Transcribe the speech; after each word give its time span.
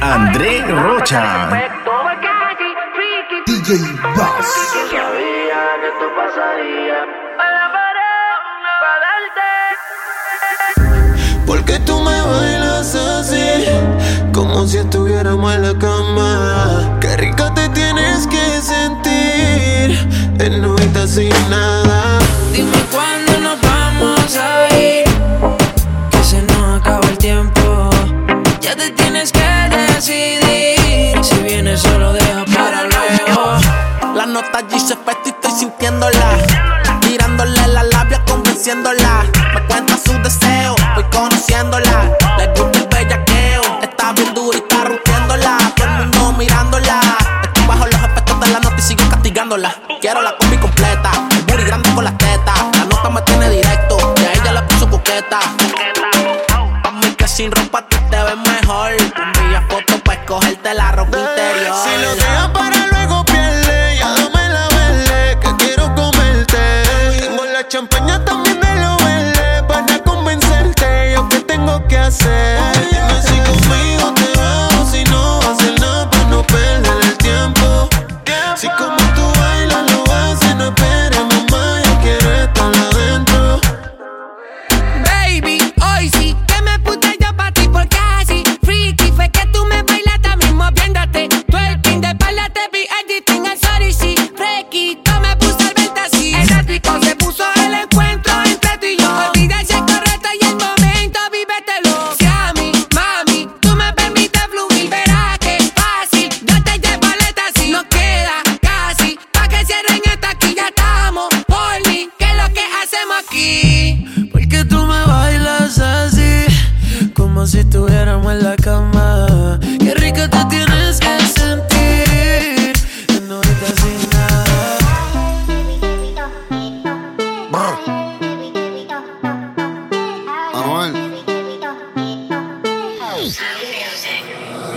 André 0.00 0.62
Rocha. 0.66 1.50
DJ 3.46 3.76
Bass. 4.16 4.46
Sabía 4.90 5.60
que 5.80 5.88
esto 5.88 6.06
pasaría. 6.16 6.98
Porque 11.46 11.78
tú 11.80 12.00
me 12.00 12.20
bailas 12.22 12.94
así, 12.94 13.64
como 14.32 14.66
si 14.66 14.78
estuviéramos 14.78 15.54
en 15.54 15.62
la 15.62 15.78
cama. 15.78 16.98
Qué 17.00 17.16
rica 17.16 17.52
te 17.54 17.68
tienes 17.68 18.26
que 18.26 18.60
sentir, 18.62 19.98
en 20.38 20.62
noche 20.62 21.06
sin 21.06 21.50
nada. 21.50 21.83
Si 30.04 31.42
vienes 31.42 31.80
solo 31.80 32.12
deja 32.12 32.44
para 32.54 32.82
luego. 32.82 33.58
La 34.14 34.26
nota 34.26 34.58
allí 34.58 34.78
se 34.78 34.92
y 34.92 35.28
estoy 35.28 35.50
sintiéndola. 35.50 36.36
Mirándole 37.08 37.66
la 37.68 37.84
labia, 37.84 38.22
convenciéndola. 38.26 39.24
Me 39.54 39.62
cuenta 39.66 39.96
sus 39.96 40.22
deseos, 40.22 40.76
voy 40.94 41.04
conociéndola. 41.04 42.10
Le 42.36 42.46
gusta 42.48 42.80
el 42.80 42.88
bellaqueo, 42.88 43.62
está 43.82 44.12
bien 44.12 44.34
dura 44.34 44.58
y 44.58 44.60
está 44.60 44.84
rompiéndola. 44.84 45.58
Todo 45.74 45.86
el 45.86 46.08
mundo 46.08 46.32
mirándola. 46.38 47.00
Estoy 47.42 47.66
bajo 47.66 47.86
los 47.86 47.94
efectos 47.94 48.40
de 48.40 48.48
la 48.48 48.60
nota 48.60 48.76
y 48.76 48.82
sigo 48.82 49.08
castigándola. 49.08 49.74
Quiero 50.02 50.20
la 50.20 50.36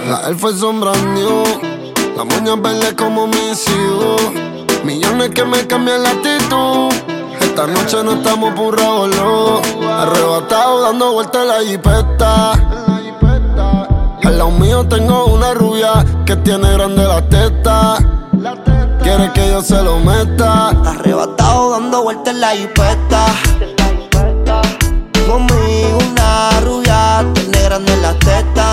La 0.07 0.21
elfa 0.29 0.47
es 0.51 0.61
la 0.61 2.23
moña 2.23 2.55
verde 2.55 2.95
como 2.95 3.27
mis 3.27 3.67
hijos. 3.67 4.21
Millones 4.85 5.31
que 5.31 5.43
me 5.43 5.67
cambian 5.67 6.01
la 6.01 6.11
actitud. 6.11 6.93
Esta 7.41 7.67
noche 7.67 8.01
no 8.05 8.13
estamos 8.13 8.53
por 8.53 8.81
boludo. 8.81 9.61
Arrebatado 9.99 10.83
dando 10.83 11.11
vueltas 11.11 11.41
en 11.41 11.47
la 11.49 11.59
jipeta. 11.59 12.51
Al 14.23 14.37
lado 14.37 14.51
mío 14.51 14.87
tengo 14.87 15.25
una 15.25 15.53
rubia 15.53 16.05
que 16.25 16.37
tiene 16.37 16.71
grande 16.71 17.03
la 17.03 17.21
teta. 17.27 17.97
Quiere 19.03 19.33
que 19.33 19.49
yo 19.49 19.61
se 19.61 19.83
lo 19.83 19.99
meta. 19.99 20.69
Arrebatado 20.89 21.71
dando 21.71 22.03
vueltas 22.03 22.33
en 22.33 22.39
la 22.39 22.51
jipeta. 22.51 23.25
Conmigo 25.27 25.97
una 26.09 26.61
rubia, 26.61 27.25
tiene 27.33 27.61
grande 27.61 27.97
la 27.97 28.13
teta. 28.19 28.71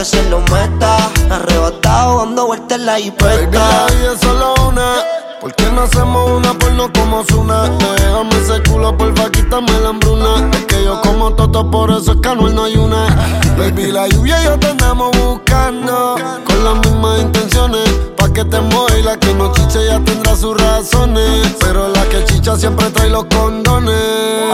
Que 0.00 0.06
se 0.06 0.30
lo 0.30 0.40
meta. 0.40 0.96
Arrebatado 1.30 2.20
dando 2.20 2.46
vueltas 2.46 2.78
en 2.78 2.86
la 2.86 2.92
Baby, 2.92 3.02
jipeta. 3.04 3.58
la 3.58 4.12
es 4.14 4.20
solo 4.20 4.54
una. 4.66 4.94
¿Por 5.42 5.54
qué 5.54 5.64
no 5.72 5.82
hacemos 5.82 6.30
una 6.30 6.54
porno 6.58 6.90
como 6.90 7.22
Zuna? 7.24 7.68
Déjame 7.68 8.30
ese 8.42 8.62
culo, 8.62 8.96
porfa, 8.96 9.30
quítame 9.30 9.70
la 9.82 9.90
hambruna. 9.90 10.48
Es 10.52 10.64
que 10.64 10.84
yo 10.84 11.02
como 11.02 11.34
toto, 11.34 11.70
por 11.70 11.90
eso 11.90 12.12
es 12.12 12.20
que 12.22 12.28
Anuel 12.30 12.54
no 12.54 12.64
hay 12.64 12.76
una. 12.76 13.14
Baby, 13.58 13.92
la 13.92 14.08
lluvia 14.08 14.40
y 14.40 14.44
yo 14.46 14.58
te 14.58 14.68
andamos 14.68 15.10
buscando. 15.18 16.16
Con 16.46 16.64
las 16.64 16.74
mismas 16.76 17.20
intenciones. 17.20 17.90
Que 18.34 18.44
te 18.44 18.60
mueva 18.60 18.96
y 18.96 19.02
la 19.02 19.16
que 19.18 19.34
no 19.34 19.52
chiche 19.52 19.86
ya 19.86 19.98
tendrá 20.00 20.36
sus 20.36 20.56
razones. 20.56 21.54
Pero 21.60 21.88
la 21.88 22.04
que 22.04 22.24
chicha 22.24 22.56
siempre 22.56 22.88
trae 22.90 23.10
los 23.10 23.24
condones. 23.24 23.94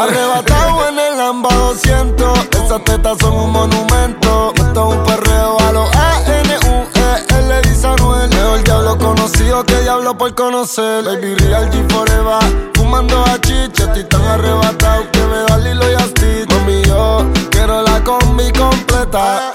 Arrebatado 0.00 0.88
en 0.88 0.98
el 0.98 1.18
Lamba 1.18 1.54
200. 1.54 2.38
Esas 2.64 2.84
tetas 2.84 3.18
son 3.20 3.34
un 3.34 3.52
monumento. 3.52 4.52
Esto 4.56 4.90
es 4.90 4.96
un 4.96 5.04
perreo 5.04 5.60
a 5.60 5.72
los 5.72 5.88
dice 7.62 7.86
Anuel. 7.86 8.28
Mejor 8.30 8.64
diablo 8.64 8.98
conocido 8.98 9.64
que 9.64 9.80
diablo 9.82 10.16
por 10.16 10.34
conocer. 10.34 11.04
Baby 11.04 11.34
Real 11.36 11.70
G 11.70 11.88
Forever. 11.92 12.72
Fumando 12.74 13.24
a 13.24 13.40
chicha, 13.40 13.84
estoy 13.84 14.04
tan 14.04 14.22
arrebatado 14.22 15.10
que 15.12 15.20
me 15.20 15.38
da 15.48 15.58
Lilo 15.58 15.90
y 15.90 15.94
Asti. 15.94 16.46
Mami, 16.48 16.82
yo 16.84 17.24
quiero 17.50 17.82
la 17.82 18.02
combi 18.02 18.50
completa. 18.52 19.52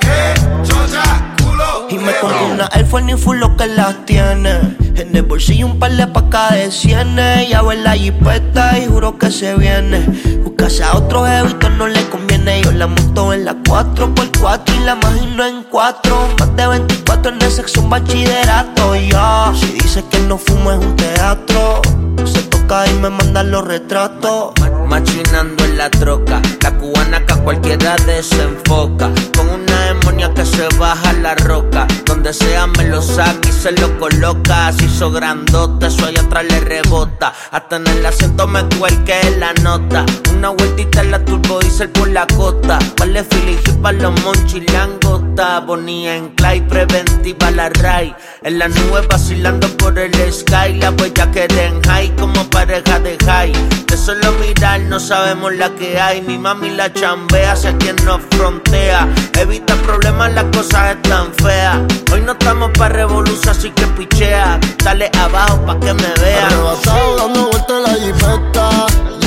Y 1.92 1.98
me 1.98 2.14
compro 2.22 2.46
una 2.54 2.70
Air 2.72 2.86
Force 2.86 3.18
full 3.18 3.38
lo 3.38 3.58
que 3.58 3.68
las 3.68 4.06
tiene. 4.06 4.78
En 4.96 5.14
el 5.14 5.24
bolsillo 5.24 5.66
un 5.66 5.78
par 5.78 5.92
de 5.92 6.08
pacas 6.08 6.54
de 6.54 6.72
cienes. 6.72 7.50
Ya 7.50 7.60
en 7.60 7.84
la 7.84 7.92
jipeta 7.96 8.80
y 8.80 8.86
juro 8.86 9.18
que 9.18 9.30
se 9.30 9.56
viene. 9.56 10.00
Buscarse 10.42 10.86
a 10.86 10.96
otro 10.96 11.26
jevito 11.26 11.70
no 11.72 11.88
le 11.88 12.08
conviene. 12.08 12.62
Yo 12.62 12.72
la 12.72 12.88
monto 12.88 13.34
en 13.34 13.44
la 13.44 13.56
4x4 13.56 14.74
y 14.74 14.86
la 14.86 14.94
imagino 14.94 15.46
en 15.46 15.64
4. 15.64 16.30
Más 16.40 16.56
de 16.56 16.68
24 16.68 17.34
en 17.34 17.42
el 17.42 17.52
sexo 17.52 17.82
un 17.82 17.90
bachillerato. 17.90 18.96
Ya, 18.96 19.52
si 19.54 19.74
dice 19.74 20.06
que 20.10 20.20
no 20.20 20.38
fumo 20.38 20.72
es 20.72 20.80
un 20.80 20.96
teatro. 20.96 21.82
Se 22.24 22.42
toca 22.44 22.88
y 22.88 22.94
me 23.00 23.10
manda 23.10 23.44
los 23.44 23.66
retratos. 23.66 24.54
Machinando 24.92 25.64
en 25.64 25.78
la 25.78 25.90
troca, 25.90 26.42
la 26.62 26.72
cubana 26.78 27.26
que 27.26 27.32
a 27.32 27.38
cualquiera 27.38 27.96
desenfoca. 28.06 29.10
Con 29.38 29.48
una 29.48 29.86
demonia 29.86 30.34
que 30.34 30.46
se 30.46 30.68
baja 30.78 31.14
la 31.14 31.34
roca. 31.34 31.88
Donde 32.06 32.34
sea 32.34 32.68
me 32.68 32.84
lo 32.84 33.02
saca 33.02 33.48
y 33.48 33.52
se 33.54 33.72
lo 33.72 33.98
coloca. 33.98 34.70
Se 34.74 34.84
hizo 34.84 35.10
grandote, 35.10 35.88
eso 35.88 36.06
allá 36.06 36.20
atrás 36.20 36.44
le 36.44 36.60
rebota. 36.60 37.34
Hasta 37.52 37.78
en 37.78 37.88
el 37.88 38.06
asiento 38.06 38.46
me 38.48 38.66
cuelque 38.78 39.16
la 39.40 39.54
nota. 39.64 40.06
Una 40.36 40.50
vueltita 40.50 41.00
en 41.00 41.12
la 41.12 41.24
turbo 41.24 41.62
diesel 41.62 41.88
por 41.92 42.10
la 42.10 42.28
costa. 42.28 42.78
Vale 43.00 43.24
filigí 43.24 43.72
pa' 43.82 43.94
los 43.94 44.12
monchis 44.24 44.70
langota. 44.74 45.62
Bonía 45.62 46.18
en 46.18 46.36
clay, 46.36 46.60
preventiva 46.60 47.50
la 47.52 47.70
ray. 47.70 48.14
En 48.44 48.60
la 48.60 48.68
nube 48.68 49.08
vacilando 49.10 49.70
por 49.78 49.98
el 49.98 50.14
sky. 50.34 50.74
La 50.82 50.92
huella 50.92 51.32
que 51.32 51.46
en 51.46 51.82
high 51.84 52.14
como 52.18 52.44
pareja 52.50 53.00
de 53.00 53.18
high. 53.26 53.54
De 53.88 53.98
solo 53.98 54.34
mirar 54.34 54.81
no 54.82 55.00
sabemos 55.00 55.54
la 55.56 55.70
que 55.76 56.00
hay. 56.00 56.22
Mi 56.22 56.38
mami 56.38 56.70
la 56.70 56.92
chambea, 56.94 57.56
sé 57.56 57.76
quien 57.78 57.96
nos 58.06 58.22
frontea. 58.32 59.08
Evita 59.40 59.76
problemas, 59.76 60.34
las 60.34 60.46
cosas 60.46 60.96
están 60.96 61.34
feas. 61.34 61.80
Hoy 62.12 62.22
no 62.22 62.34
estamos 62.34 62.72
pa' 62.78 62.90
revolución, 62.90 63.50
así 63.50 63.72
que 63.72 63.86
pichea. 63.88 64.60
Dale 64.84 65.10
abajo 65.20 65.66
pa' 65.66 65.80
que 65.80 65.94
me 65.94 66.14
vean. 66.22 66.46
Arrebatado 66.46 67.18
dando 67.18 67.50
vueltas 67.50 67.82
la 67.82 67.94
jipeta. 67.96 69.21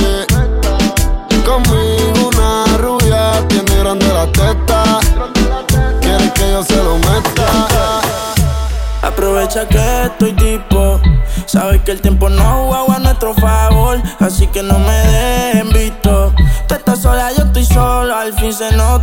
Aprovecha 9.15 9.65
que 9.69 10.03
estoy 10.07 10.33
tipo. 10.33 11.01
Sabes 11.47 11.81
que 11.83 11.93
el 11.93 12.01
tiempo 12.01 12.29
no 12.29 12.67
juega 12.67 12.97
a 12.97 12.99
nuestro 12.99 13.33
favor. 13.35 14.03
Así 14.19 14.49
que 14.49 14.61
no 14.61 14.77
me 14.81 14.93
dejen 14.93 15.69
visto. 15.71 16.35
Tú 16.67 16.75
estás 16.75 17.03
sola, 17.03 17.31
yo 17.33 17.45
estoy 17.45 17.65
solo, 17.65 18.17
al 18.17 18.33
fin 18.35 18.53
se 18.53 18.73
nos 18.77 19.01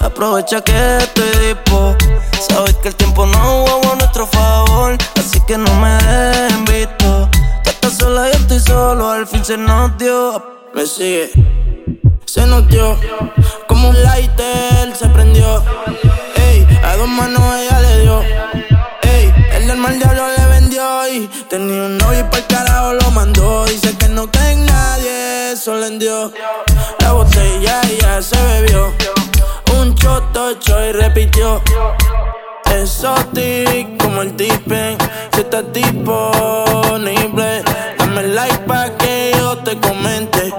Aprovecha 0.00 0.62
que 0.62 0.96
estoy 0.96 1.28
dispo. 1.46 1.94
Sabes 2.48 2.74
que 2.76 2.88
el 2.88 2.94
tiempo 2.94 3.26
no 3.26 3.38
jugó 3.38 3.92
a 3.92 3.96
nuestro 3.96 4.26
favor, 4.26 4.96
así 5.16 5.38
que 5.46 5.58
no 5.58 5.72
me 5.74 5.90
dejen 5.90 6.64
visto. 6.64 7.28
Tú 7.64 7.70
estás 7.70 7.98
sola, 7.98 8.30
yo 8.32 8.38
estoy 8.38 8.60
solo, 8.60 9.10
al 9.10 9.26
fin 9.26 9.44
se 9.44 9.58
nos. 9.58 9.92
Me 10.74 10.86
sigue, 10.86 11.30
se 12.24 12.46
nos 12.46 12.66
dio. 12.68 12.96
Como 13.68 13.90
un 13.90 14.02
lighter 14.02 14.96
se 14.96 15.06
prendió. 15.10 15.62
Ey, 16.36 16.66
a 16.82 16.96
dos 16.96 17.08
manos 17.08 17.42
ella 17.56 17.80
le 17.80 18.00
dio. 18.00 18.73
Mal 19.84 19.98
diablo 19.98 20.26
le 20.34 20.46
vendió. 20.46 21.08
Y 21.08 21.26
tenía 21.50 21.82
un 21.82 21.98
novio 21.98 22.26
y 22.32 22.36
el 22.36 22.46
carajo 22.46 22.94
lo 22.94 23.10
mandó. 23.10 23.66
Dice 23.66 23.94
que 23.98 24.08
no 24.08 24.30
cree 24.30 24.52
en 24.52 24.64
nadie, 24.64 25.52
eso 25.52 25.74
le 25.74 25.98
dio. 25.98 26.32
La 27.00 27.12
botella 27.12 27.82
ya 28.00 28.22
se 28.22 28.42
bebió. 28.42 28.94
Un 29.78 29.94
choto 29.94 30.52
y 30.52 30.92
repitió. 30.92 31.62
Exotic 32.70 34.02
como 34.02 34.22
el 34.22 34.34
tipen 34.34 34.96
Si 35.32 35.40
estás 35.42 35.64
disponible 35.72 37.62
Dame 37.98 38.22
like 38.28 38.58
pa' 38.66 38.90
que 38.98 39.32
yo 39.36 39.58
te 39.58 39.78
comente 39.78 40.52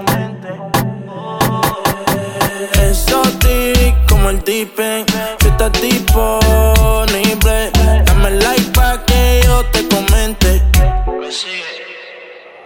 Exotic 2.83 4.07
como 4.07 4.30
el 4.30 4.42
tipen 4.44 5.06
Si 5.42 5.48
estás 5.48 5.72
disponible 5.81 7.25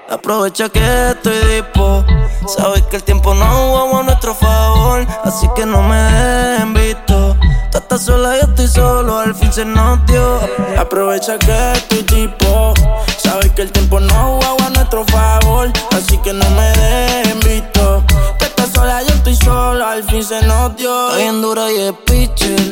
Aprovecha 0.09 0.69
que 0.69 1.09
estoy 1.09 1.37
dispo. 1.55 2.05
Sabes 2.47 2.81
que 2.83 2.97
el 2.97 3.03
tiempo 3.03 3.33
no 3.33 3.45
jugó 3.45 3.99
a 3.99 4.03
nuestro 4.03 4.33
favor, 4.33 5.05
así 5.23 5.47
que 5.55 5.65
no 5.65 5.81
me 5.83 5.95
dejen 5.95 6.73
visto. 6.73 7.35
Tú 7.71 7.77
estás 7.77 8.01
sola, 8.03 8.35
yo 8.35 8.47
estoy 8.47 8.67
solo, 8.67 9.19
al 9.19 9.35
fin 9.35 9.53
se 9.53 9.65
nos 9.65 10.05
dio. 10.05 10.39
Aprovecha 10.77 11.37
que 11.37 11.71
estoy 11.73 12.03
tipo 12.03 12.73
Sabes 13.17 13.51
que 13.51 13.63
el 13.63 13.71
tiempo 13.71 13.99
no 13.99 14.13
jugaba 14.13 14.67
a 14.67 14.69
nuestro 14.69 15.05
favor 15.05 15.71
Así 15.91 16.17
que 16.19 16.33
no 16.33 16.49
me 16.51 16.69
dejen 16.69 17.39
visto 17.41 18.03
Que 18.39 18.45
estás 18.45 18.69
sola, 18.73 19.01
yo 19.03 19.13
estoy 19.13 19.35
solo 19.35 19.85
Al 19.85 20.03
fin 20.05 20.23
se 20.23 20.41
nos 20.45 20.75
dio 20.77 21.09
Está 21.09 21.17
bien 21.17 21.41
dura 21.41 21.71
y 21.71 21.81
es 21.81 21.93
pitcher. 22.05 22.71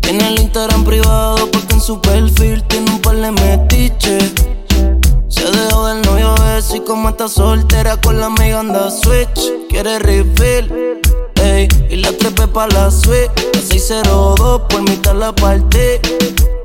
Tiene 0.00 0.28
el 0.28 0.40
Instagram 0.40 0.84
privado 0.84 1.50
porque 1.50 1.74
en 1.74 1.80
su 1.80 2.00
perfil 2.00 2.62
tiene 2.64 2.90
un 2.90 3.00
par 3.00 3.16
de 3.16 3.30
metiches. 3.30 4.32
Se 5.28 5.44
dejó 5.50 5.86
del 5.86 6.02
novio 6.02 6.34
ese 6.56 6.78
y 6.78 6.80
como 6.80 7.10
está 7.10 7.28
soltera 7.28 7.96
con 7.98 8.18
la 8.18 8.26
amiga 8.26 8.60
anda 8.60 8.90
switch. 8.90 9.52
Quiere 9.68 9.98
refill, 9.98 10.98
ey, 11.42 11.68
y 11.90 11.96
la 11.96 12.12
trepe 12.16 12.48
pa' 12.48 12.66
la 12.68 12.90
suite. 12.90 13.30
La 13.54 13.60
602 13.60 14.62
por 14.68 14.82
mitad 14.82 15.14
la 15.14 15.32
partí. 15.32 16.00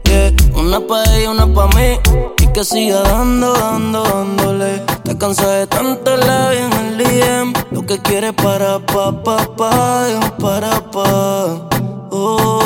Yeah, 0.06 0.34
una 0.56 0.80
pa' 0.80 1.04
ella, 1.16 1.32
una 1.32 1.54
pa' 1.54 1.68
mí. 1.76 2.00
Y 2.40 2.48
que 2.54 2.64
siga 2.64 3.02
dando, 3.02 3.54
dando, 3.54 4.04
dándole. 4.04 4.80
Te 5.04 5.18
cansé 5.18 5.46
de 5.46 5.68
tanto 5.68 6.16
la 6.16 6.54
en 6.54 6.72
el 6.74 6.98
DM. 6.98 7.54
Lo 7.72 7.86
que 7.86 8.02
quiere 8.02 8.32
para 8.32 8.80
pa, 8.80 9.12
pa, 9.24 9.38
pa, 9.58 10.08
para 10.40 10.92
pa. 10.92 11.70
Oh. 12.12 12.63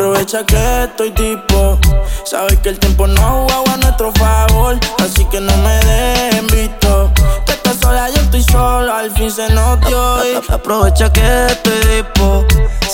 Aprovecha 0.00 0.46
que 0.46 0.84
estoy 0.84 1.10
tipo 1.10 1.78
Sabes 2.24 2.58
que 2.60 2.70
el 2.70 2.78
tiempo 2.78 3.06
no 3.06 3.20
jugaba 3.20 3.74
a 3.74 3.76
nuestro 3.76 4.10
favor 4.12 4.78
Así 4.98 5.26
que 5.26 5.38
no 5.42 5.54
me 5.58 5.74
dejen 5.84 6.46
visto 6.46 7.12
Que 7.44 7.52
estás 7.52 7.76
sola, 7.76 8.08
yo 8.08 8.22
estoy 8.22 8.42
solo 8.44 8.94
Al 8.94 9.10
fin 9.10 9.30
se 9.30 9.52
nos 9.52 9.78
dio 9.82 10.24
y 10.24 10.36
Aprovecha 10.50 11.12
que 11.12 11.46
estoy 11.48 11.78
dispo. 11.96 12.46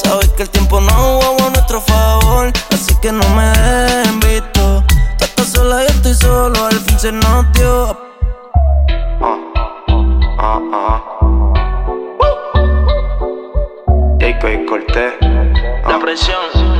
Sabes 0.02 0.30
que 0.30 0.42
el 0.42 0.50
tiempo 0.50 0.80
no 0.80 0.92
jugó 0.92 1.46
a 1.46 1.50
nuestro 1.50 1.80
favor, 1.80 2.52
así 2.72 2.94
que 3.00 3.12
no 3.12 3.26
me 3.30 3.50
dejen 3.50 4.20
visto. 4.20 4.82
Tú 5.16 5.24
estás 5.24 5.46
sola, 5.46 5.82
yo 5.82 5.88
estoy 5.88 6.14
solo, 6.14 6.66
al 6.66 6.80
fin 6.80 6.98
se 6.98 7.12
nos 7.12 7.52
dio. 7.52 7.96
Jacob 14.20 14.50
y 14.50 14.66
Cortés. 14.66 15.14
La 15.86 15.98
presión. 16.00 16.75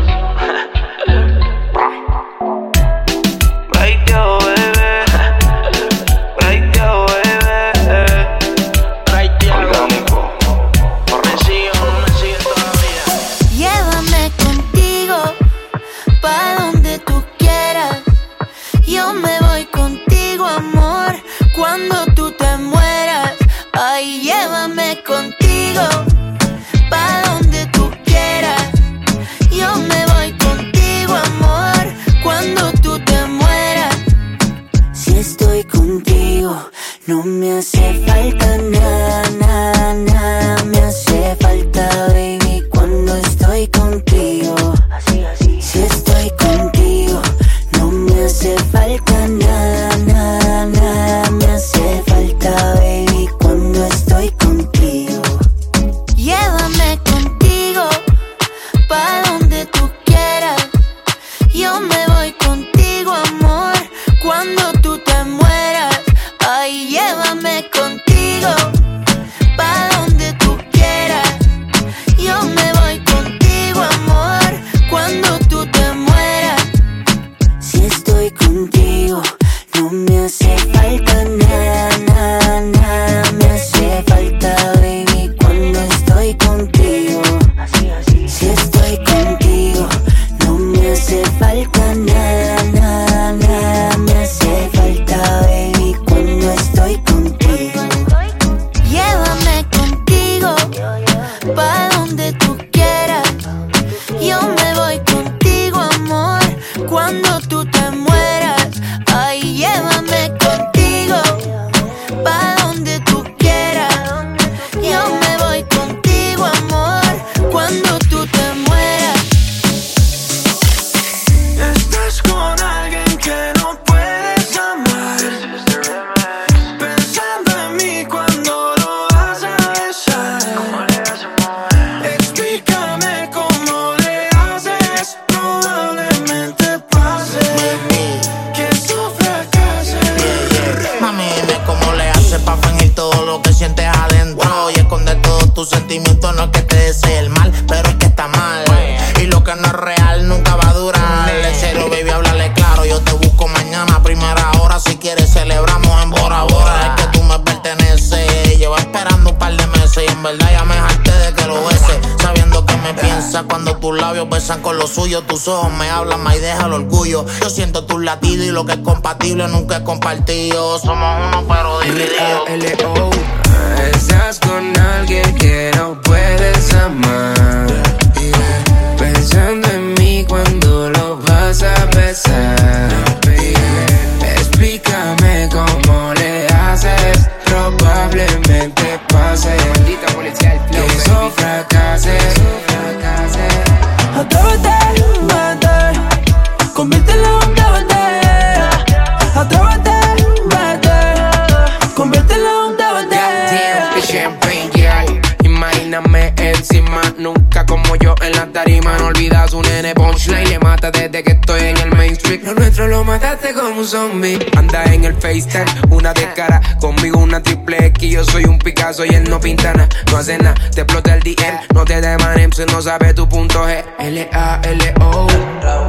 Picasso 218.86 219.04
y 219.04 219.08
él 219.08 219.28
no 219.28 219.40
pinta 219.40 219.72
nada, 219.72 219.88
no 220.12 220.18
hace 220.18 220.38
nada. 220.38 220.54
Te 220.72 220.82
explota 220.82 221.14
el 221.14 221.20
DM, 221.20 221.74
no 221.74 221.84
te 221.84 222.00
demanen, 222.00 222.52
si 222.52 222.64
no 222.66 222.80
sabe 222.80 223.12
tu 223.14 223.28
punto 223.28 223.66
G. 223.66 223.84
L-A-L-O. 223.98 225.26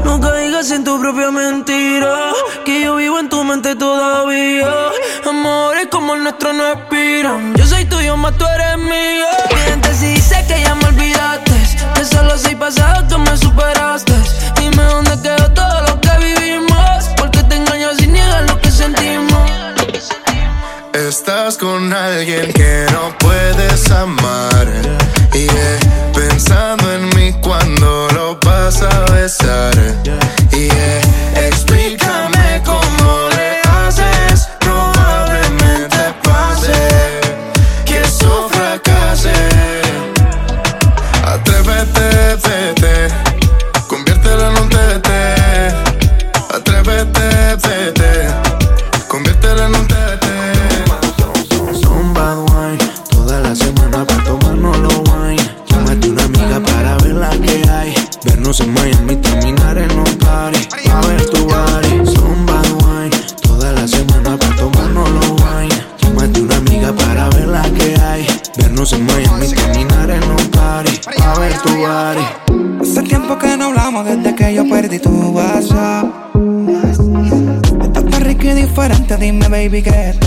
No 0.04 0.20
caigas 0.20 0.72
en 0.72 0.84
tu 0.84 1.00
propia 1.00 1.30
mentira, 1.30 2.32
que 2.66 2.82
yo 2.82 2.96
vivo 2.96 3.20
en 3.20 3.30
tu 3.30 3.44
mente 3.44 3.76
todavía. 3.76 4.74
Amores 5.30 5.88
como 5.92 6.16
el 6.16 6.24
nuestro 6.24 6.54
no 6.54 6.72
expiran. 6.72 7.54
Yo 7.56 7.68
soy 7.68 7.86
tuyo, 7.86 8.18
más 8.18 8.36
tú 8.36 8.46
eres 8.48 8.78
mío. 8.80 9.28
Mientes 9.68 9.98
si 9.98 10.08
dice 10.16 10.44
que 10.48 10.60
ya 10.60 10.74
me 10.74 10.86
olvidaste, 10.86 11.52
que 11.94 12.04
solo 12.04 12.36
soy 12.36 12.56
pasado, 12.56 13.08
tú 13.08 13.20
me 13.20 13.38
superaste. 13.38 14.07
Alguien 22.28 22.52
que 22.54 22.86
no 22.92 23.18
puedes 23.20 23.90
amar. 23.92 24.68
Y 25.34 25.48
eh, 25.48 25.80
pensando 26.14 26.94
en 26.94 27.08
mí 27.16 27.34
cuando 27.42 28.08
lo 28.14 28.38
vas 28.44 28.82
a 28.82 29.06
besar. 29.14 29.74
Baby 79.70 79.82
qué 79.82 80.27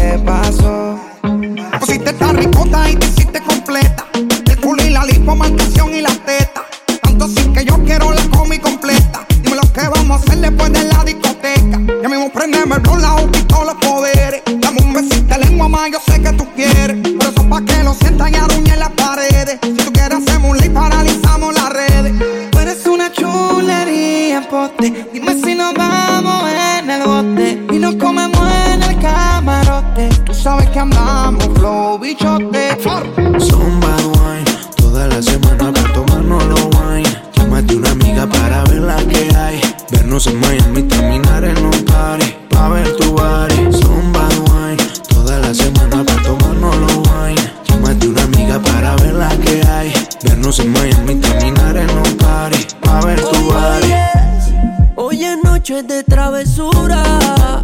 De 55.70 56.02
travesura. 56.02 57.00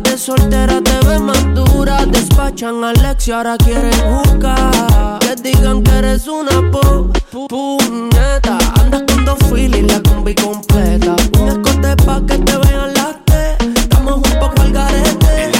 De 0.04 0.16
soltera 0.16 0.80
te 0.80 1.06
ves 1.08 1.20
más 1.20 1.44
dura. 1.54 2.06
Despachan 2.06 2.84
a 2.84 2.90
Alex 2.90 3.26
y 3.26 3.32
ahora 3.32 3.56
quieren 3.58 3.90
jugar. 3.92 5.18
Que 5.18 5.34
digan 5.42 5.82
que 5.82 5.90
eres 5.90 6.28
una 6.28 6.70
po, 6.70 7.10
pu- 7.32 7.48
puñeta. 7.48 8.58
Andas 8.80 9.02
con 9.12 9.24
dos 9.24 9.38
filis, 9.52 9.82
la 9.92 10.00
combi 10.08 10.36
completa. 10.36 11.16
Un 11.40 11.48
escote 11.48 11.96
pa' 12.04 12.20
que 12.26 12.38
te 12.38 12.56
vean 12.56 12.94
las 12.94 13.24
T. 13.24 13.56
Estamos 13.80 14.14
un 14.16 14.38
poco 14.38 14.62
al 14.62 14.72
garete. 14.72 15.50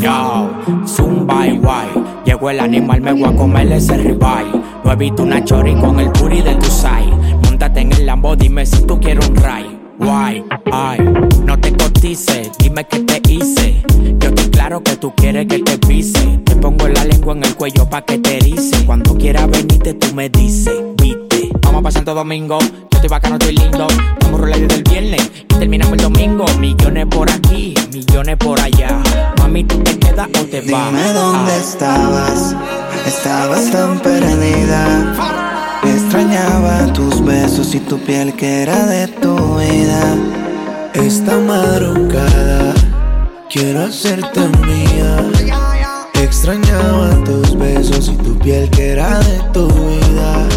Yo, 0.00 0.50
Zumba 0.86 1.46
y 1.48 1.58
guay. 1.58 1.88
Llegó 2.24 2.50
el 2.50 2.60
animal, 2.60 3.00
me 3.00 3.12
voy 3.12 3.24
a 3.24 3.36
comer 3.36 3.72
ese 3.72 3.96
ribeye. 3.96 4.62
No 4.84 4.92
he 4.92 4.96
visto 4.96 5.24
una 5.24 5.44
chori 5.44 5.74
con 5.74 5.98
el 5.98 6.08
booty 6.10 6.40
de 6.40 6.54
tu 6.54 6.70
side. 6.70 7.12
Montate 7.42 7.80
en 7.80 7.92
el 7.92 8.06
Lambo, 8.06 8.36
dime 8.36 8.64
si 8.64 8.80
tú 8.86 8.98
quieres 9.00 9.28
un 9.28 9.34
ride. 9.36 9.79
Guay, 10.00 10.42
ay, 10.72 10.98
no 11.44 11.60
te 11.60 11.76
cotices, 11.76 12.50
dime 12.58 12.84
qué 12.84 13.00
te 13.00 13.20
hice. 13.30 13.82
Yo 14.18 14.30
estoy 14.30 14.48
claro 14.48 14.82
que 14.82 14.96
tú 14.96 15.12
quieres 15.14 15.46
que 15.46 15.58
te 15.58 15.76
pise. 15.76 16.40
Te 16.46 16.56
pongo 16.56 16.88
la 16.88 17.04
lengua 17.04 17.34
en 17.34 17.44
el 17.44 17.54
cuello 17.54 17.88
pa' 17.88 18.00
que 18.02 18.16
te 18.16 18.38
erice. 18.38 18.86
Cuando 18.86 19.14
quieras 19.18 19.50
venirte, 19.50 19.92
tú 19.92 20.14
me 20.14 20.30
dices, 20.30 20.74
viste. 20.96 21.50
Vamos 21.62 21.82
pa' 21.82 21.90
Santo 21.90 22.14
Domingo, 22.14 22.58
yo 22.60 22.88
estoy 22.92 23.10
bacano, 23.10 23.36
estoy 23.36 23.56
lindo. 23.56 23.86
Vamos 24.22 24.40
a 24.40 24.42
rolar 24.42 24.58
desde 24.58 24.76
el 24.76 24.82
viernes 24.84 25.32
y 25.42 25.54
terminamos 25.54 25.92
el 25.92 26.02
domingo. 26.02 26.46
Millones 26.58 27.06
por 27.06 27.30
aquí, 27.30 27.74
millones 27.92 28.36
por 28.38 28.58
allá. 28.58 29.02
Mami, 29.38 29.64
tú 29.64 29.76
te 29.80 29.98
quedas 29.98 30.28
o 30.28 30.44
te 30.46 30.62
vas. 30.62 30.92
Dime 30.92 31.12
dónde 31.12 31.56
estabas, 31.58 32.56
estabas 33.06 33.70
tan 33.70 33.98
perdida. 33.98 35.49
Extrañaba 35.82 36.92
tus 36.92 37.24
besos 37.24 37.74
y 37.74 37.80
tu 37.80 37.98
piel 37.98 38.34
que 38.34 38.62
era 38.62 38.86
de 38.86 39.06
tu 39.08 39.34
vida. 39.56 40.16
Esta 40.92 41.38
madrugada 41.38 42.74
quiero 43.48 43.84
hacerte 43.84 44.40
mía. 44.66 45.24
Extrañaba 46.14 47.10
tus 47.24 47.56
besos 47.56 48.08
y 48.08 48.16
tu 48.16 48.36
piel 48.38 48.68
que 48.70 48.90
era 48.90 49.18
de 49.20 49.40
tu 49.52 49.68
vida. 49.68 50.48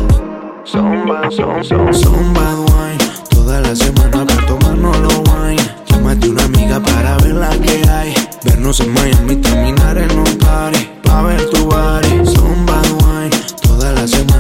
Son 0.65 1.06
bad 1.06 1.30
wine. 1.30 2.98
Toda 3.30 3.62
la 3.62 3.75
semana 3.75 4.25
para 4.25 4.46
tomarnos 4.46 4.98
los 5.00 5.18
wine. 5.20 5.63
Llámate 5.88 6.30
una 6.30 6.44
amiga 6.44 6.80
para 6.82 7.18
ver 7.18 7.36
la 7.36 7.50
que 7.50 7.82
hay. 7.89 8.13
Vernos 8.44 8.80
en 8.82 8.94
Miami, 8.94 9.38
terminar 9.38 9.98
en 9.98 10.18
un 10.18 10.38
party. 10.38 10.89
Pa' 11.03 11.22
ver 11.24 11.50
tu 11.50 11.65
body. 11.65 12.25
Son 12.25 12.65
bad 12.65 12.92
wine. 13.03 13.38
Toda 13.62 13.94
la 13.94 14.08
semana 14.08 14.33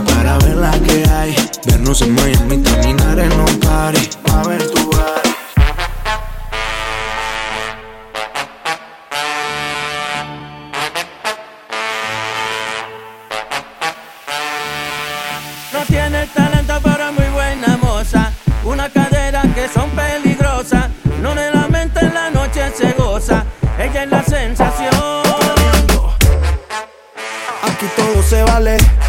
para 0.00 0.38
ver 0.38 0.56
la 0.56 0.70
que 0.80 1.04
hay. 1.10 1.36
Vernos 1.66 2.00
en 2.00 2.14
Miami, 2.14 2.58
terminar 2.58 3.18
en 3.18 3.32
un 3.32 3.60
party. 3.60 4.08
Pa' 4.24 4.42
ver 4.48 4.70
tu 4.70 4.90
bar. 4.90 5.22
No 15.72 15.80
tiene 15.86 16.26
talento, 16.26 16.80
pero 16.82 17.08
es 17.08 17.12
muy 17.12 17.28
buena 17.34 17.76
moza. 17.82 18.32
Una 18.64 18.88
cadera 18.88 19.42
que 19.54 19.68
son 19.68 19.90
peligrosas. 19.90 20.88
No 21.20 21.34
le 21.34 21.50
lamenta 21.50 22.00
en 22.00 22.14
la 22.14 22.30
noche, 22.30 22.62
se 22.76 22.92
goza. 22.92 23.44
Ella 23.78 24.04
es 24.04 24.10
la 24.10 24.22
sensación. 24.22 25.22
Aquí 27.62 27.86
todo 27.96 28.22
se 28.22 28.42
vale 28.44 29.01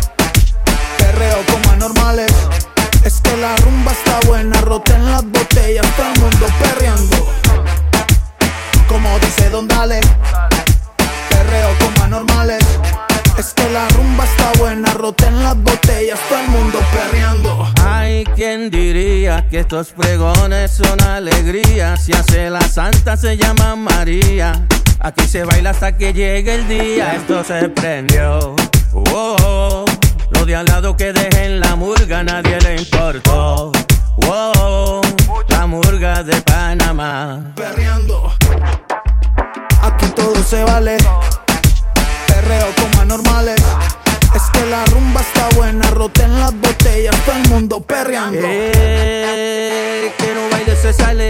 buena, 4.28 4.60
roten 4.62 5.12
las 5.12 5.24
botellas, 5.24 5.86
todo 5.96 6.08
el 6.14 6.20
mundo 6.20 6.46
perreando. 6.62 7.18
Como 8.88 9.20
dice 9.20 9.50
Don 9.50 9.68
Dale, 9.68 10.00
perreo 11.30 11.70
como 11.80 12.04
anormales. 12.06 12.64
Es 13.38 13.54
que 13.54 13.68
la 13.72 13.88
rumba 13.90 14.26
está 14.26 14.52
buena, 14.60 14.94
roten 14.94 15.44
las 15.44 15.56
botellas, 15.58 16.20
todo 16.30 16.40
el 16.40 16.48
mundo 16.50 16.80
perreando. 16.94 17.68
Ay, 17.84 18.24
¿quién 18.36 18.70
diría 18.70 19.48
que 19.50 19.62
estos 19.62 19.90
pregones 19.94 20.72
son 20.72 21.02
alegría? 21.02 21.98
Si 21.98 22.14
hace 22.14 22.50
la 22.50 22.62
santa 22.62 23.18
se 23.18 23.36
llama 23.36 23.76
María. 23.76 24.66
Aquí 25.00 25.28
se 25.28 25.44
baila 25.44 25.72
hasta 25.72 25.98
que 25.98 26.14
llegue 26.14 26.56
el 26.56 26.68
día, 26.68 27.16
esto 27.16 27.44
se 27.44 27.68
prendió. 27.70 28.56
Wow, 28.94 29.86
lo 30.32 30.46
de 30.46 30.56
al 30.56 30.66
lado 30.66 30.96
que 30.96 31.12
dejen 31.12 31.60
la 31.60 31.76
murga, 31.76 32.24
nadie 32.24 32.60
le 32.62 32.76
importó. 32.76 33.72
Wow, 34.26 35.02
la 35.50 35.68
murga 35.68 36.24
de 36.24 36.42
Panamá. 36.42 37.54
Perreando. 37.56 38.34
Aquí 39.82 40.06
todo 40.16 40.36
se 40.44 40.64
vale. 40.64 40.98
Perreo 42.28 42.68
como 42.76 43.02
anormales. 43.02 43.62
Es 44.36 44.44
que 44.52 44.66
la 44.66 44.86
rumba 44.86 45.22
está 45.22 45.50
buena, 45.56 45.90
roten 45.92 46.40
las 46.40 46.54
botellas, 46.54 47.16
todo 47.26 47.36
el 47.36 47.50
mundo 47.50 47.82
perreando. 47.82 48.40
Eh, 48.42 50.12
que 50.18 50.34
no 50.34 50.50
baile 50.50 50.76
se 50.76 50.94
sale. 50.94 51.30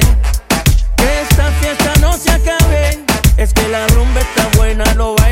Que 0.96 1.22
esta 1.22 1.52
fiesta 1.60 1.94
no 2.00 2.14
se 2.14 2.32
acabe. 2.32 3.04
Es 3.38 3.54
que 3.54 3.68
la 3.68 3.88
rumba 3.88 4.22
está 4.22 4.48
buena, 4.58 4.86
lo 4.94 5.16
baila 5.16 5.23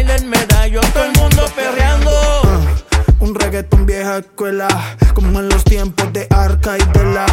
Un 3.22 3.36
reggaetón 3.36 3.86
vieja 3.86 4.18
escuela, 4.18 4.68
como 5.14 5.40
en 5.40 5.48
los 5.48 5.64
tiempos 5.64 6.12
de 6.12 6.26
Arca 6.32 6.76
y 6.78 6.98
de 6.98 7.06
la. 7.06 7.26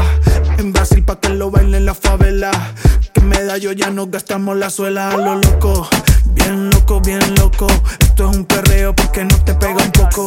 En 0.59 0.71
Brasil 0.73 1.03
pa' 1.03 1.19
que 1.19 1.31
lo 1.31 1.51
bailen 1.51 1.87
la 1.87 1.95
favela. 1.95 2.51
Que 3.15 3.23
medallo 3.23 3.73
ya 3.73 3.89
no 3.89 4.07
gastamos 4.07 4.57
la 4.59 4.69
suela 4.69 5.17
lo 5.17 5.37
loco. 5.37 5.89
Bien 6.27 6.69
loco, 6.69 7.01
bien 7.01 7.35
loco. 7.37 7.67
Esto 8.01 8.31
es 8.31 8.37
un 8.37 8.45
perreo 8.45 8.95
porque 8.95 9.25
no 9.25 9.35
te 9.45 9.55
pega 9.55 9.83
un 9.83 9.93
poco. 9.93 10.27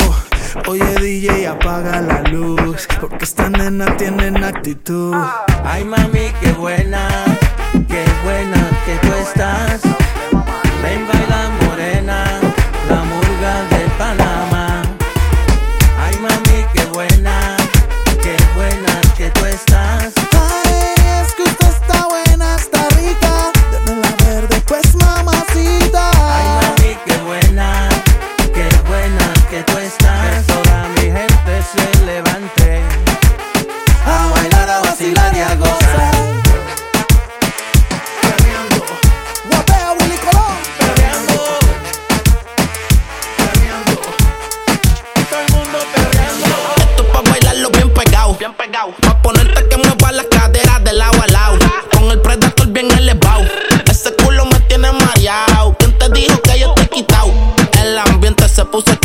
Oye 0.67 0.95
DJ, 0.95 1.47
apaga 1.47 2.01
la 2.01 2.23
luz. 2.23 2.87
Porque 2.99 3.23
esta 3.23 3.47
nena 3.49 3.95
tienen 3.97 4.43
actitud. 4.43 5.15
Ay 5.63 5.83
mami, 5.83 6.31
qué 6.41 6.53
buena, 6.53 7.07
qué 7.87 8.03
buena 8.23 8.69
que 8.85 9.07
tú 9.07 9.13
estás. 9.13 9.81
Ven 10.81 11.07
baila 11.07 11.60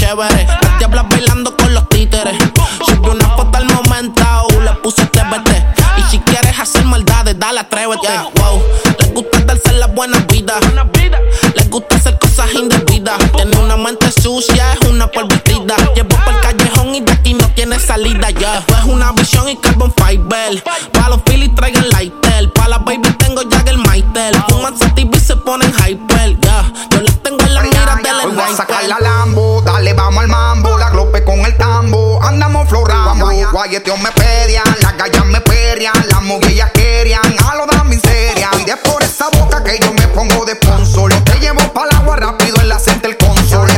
chévere. 0.07 0.47
Las 0.63 0.79
diablas 0.79 1.09
bailando 1.09 1.57
con 1.57 1.75
los 1.75 1.89
títeres. 1.89 2.37
Subí 2.87 3.09
una 3.09 3.29
foto 3.31 3.59
al 3.59 3.67
momento. 3.67 4.23
Le 4.63 4.73
puse 4.83 5.05
TBT. 5.07 5.51
Y 5.99 6.03
si 6.11 6.19
quieres 6.21 6.59
hacer 6.59 6.85
maldades, 6.85 7.39
dale, 7.39 7.61
atrévete. 7.61 8.09
Wow. 8.37 8.63
Les 8.99 9.15
gusta 9.15 9.41
darse 9.41 9.73
las 9.73 9.93
buenas 9.95 10.27
vidas. 10.29 10.59
Les 11.55 11.71
gusta 11.71 11.97
hacer 11.97 12.19
cosas 12.19 12.53
indebidas. 12.55 13.19
Tiene 13.35 13.57
una 13.57 13.77
mente 13.77 14.11
sucia, 14.13 14.73
es 14.81 14.89
una 14.89 15.07
pervertida. 15.09 15.77
Llevo 15.95 16.16
el 16.89 16.97
y 16.97 17.01
de 17.01 17.13
aquí 17.13 17.35
no 17.35 17.49
tiene 17.51 17.79
salida 17.79 18.31
ya. 18.31 18.59
Esto 18.59 18.77
es 18.77 18.85
una 18.85 19.13
visión 19.13 19.49
y 19.49 19.57
carbon 19.57 19.93
fiber. 19.97 20.63
Pa' 20.93 21.09
los 21.09 21.23
Phillies 21.23 21.55
traigan 21.55 21.89
lighter. 21.91 22.53
Pa' 22.53 22.69
las 22.69 22.85
baby 22.85 23.11
tengo 23.19 23.43
Jagger 23.51 23.79
Maitel. 23.79 24.35
Fuman 24.49 24.77
sativa 24.79 25.17
y 25.17 25.21
se 25.21 25.37
ponen 25.37 25.73
hyper. 25.73 26.39
Ya, 26.41 26.73
yo 26.91 27.01
les 27.01 27.23
tengo 27.23 27.41
en 27.45 27.55
la 27.55 27.63
mira 27.63 27.97
del 28.03 28.17
Hoy 28.27 28.35
voy 28.35 28.45
a 28.45 28.57
sacar 28.57 28.85
la 28.85 28.99
Lambo, 28.99 29.63
dale 29.63 29.93
vamos 29.93 30.23
al 30.23 30.29
mambo, 30.29 30.77
la 30.79 30.91
glope 30.91 31.23
con 31.25 31.41
el 31.41 31.57
tambo, 31.57 32.21
andamos 32.23 32.69
florando, 32.69 33.31
guayeteo 33.53 33.97
me 33.99 34.11
pedian, 34.13 34.65
las 34.81 34.97
gallas 34.97 35.25
me 35.27 35.41
perrean, 35.41 35.95
las 36.11 36.23
movillas 36.23 36.71
querían, 36.73 37.23
a 37.45 37.55
lo 37.57 37.67
dan 37.67 37.89
miseria, 37.89 38.51
y 38.61 38.65
de 38.65 38.77
por 38.79 39.03
esa 39.03 39.29
boca 39.39 39.63
que 39.63 39.79
yo 39.81 39.93
me 39.93 40.09
pongo 40.09 40.45
de 40.45 40.55
sponsor, 40.55 41.13
te 41.25 41.39
llevo 41.39 41.61
pa'l 41.73 41.89
agua 41.95 42.17
rápido 42.17 42.57
en 42.61 42.69
la 42.69 42.79
center 42.79 43.17
console, 43.19 43.73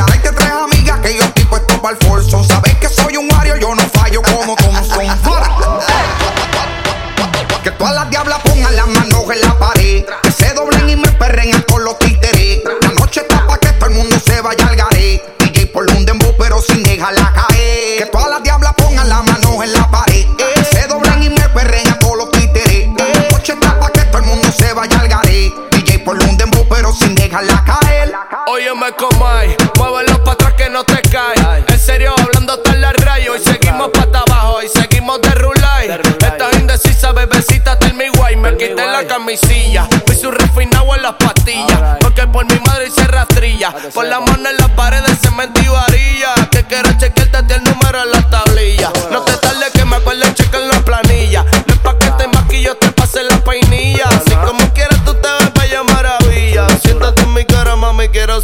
dejarla 27.29 27.63
caer. 27.63 28.11
Óyeme 28.47 28.91
como 28.93 29.27
hay, 29.27 29.55
muévelo 29.77 30.23
para 30.23 30.33
atrás 30.33 30.53
que 30.53 30.69
no 30.69 30.83
te 30.83 31.01
cae. 31.09 31.63
En 31.67 31.79
serio, 31.79 32.13
hablando 32.17 32.53
hasta 32.53 32.73
la 32.75 32.91
rayo. 32.91 33.35
Y 33.35 33.39
seguimos 33.39 33.89
para 33.89 34.19
abajo 34.19 34.61
y 34.63 34.67
seguimos 34.69 35.21
de 35.21 35.29
rulay. 35.31 36.01
Estás 36.19 36.53
indecisa, 36.55 37.11
bebecita, 37.11 37.77
tell 37.77 37.93
me 37.93 38.09
guay. 38.09 38.35
Me 38.35 38.57
quité 38.57 38.85
la 38.85 39.05
camisilla, 39.05 39.87
fui 40.05 40.15
su 40.15 40.31
refinado 40.31 40.95
en 40.95 41.03
las 41.03 41.13
pastillas. 41.13 41.97
Porque 41.99 42.25
por 42.27 42.45
mi 42.45 42.59
madre 42.65 42.87
hice 42.87 43.05
rastrilla. 43.05 43.73
Por 43.93 44.05
la 44.05 44.19
mano 44.19 44.49
en 44.49 44.57
la 44.57 44.67
pared 44.75 45.01
de 45.01 45.15
cemento 45.15 45.61
y 45.61 45.67
varilla. 45.67 46.33
Que 46.49 46.63
quiero 46.63 46.91
chequearte 46.97 47.53
el 47.53 47.63
número 47.63 48.03
en 48.03 48.11
la 48.11 48.29
tablilla. 48.29 48.91
No 49.11 49.18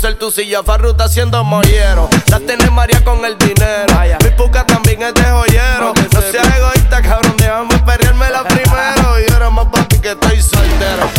ser 0.06 0.20
tu 0.20 0.30
silla. 0.30 0.62
Farruta 0.62 1.08
siendo 1.08 1.44
mollero. 1.44 2.08
La 2.28 2.39
tiene 2.39 2.70
María 2.70 3.04
con 3.04 3.26
el 3.26 3.36
dinero. 3.39 3.94
Mi 4.24 4.30
puca 4.32 4.63
también 4.65 5.02
es 5.02 5.13
de 5.15 5.24
joyero. 5.24 5.94
No 6.13 6.22
seas 6.22 6.48
egoísta, 6.58 7.02
cabrón, 7.02 7.34
déjame 7.38 7.80
perrearme 7.80 8.30
la 8.30 8.44
primero. 8.48 9.20
Y 9.20 9.34
ahora 9.34 9.50
más 9.50 9.65
papi 9.65 9.98
que 10.00 10.12
estoy 10.12 10.41
soltero. 10.41 11.10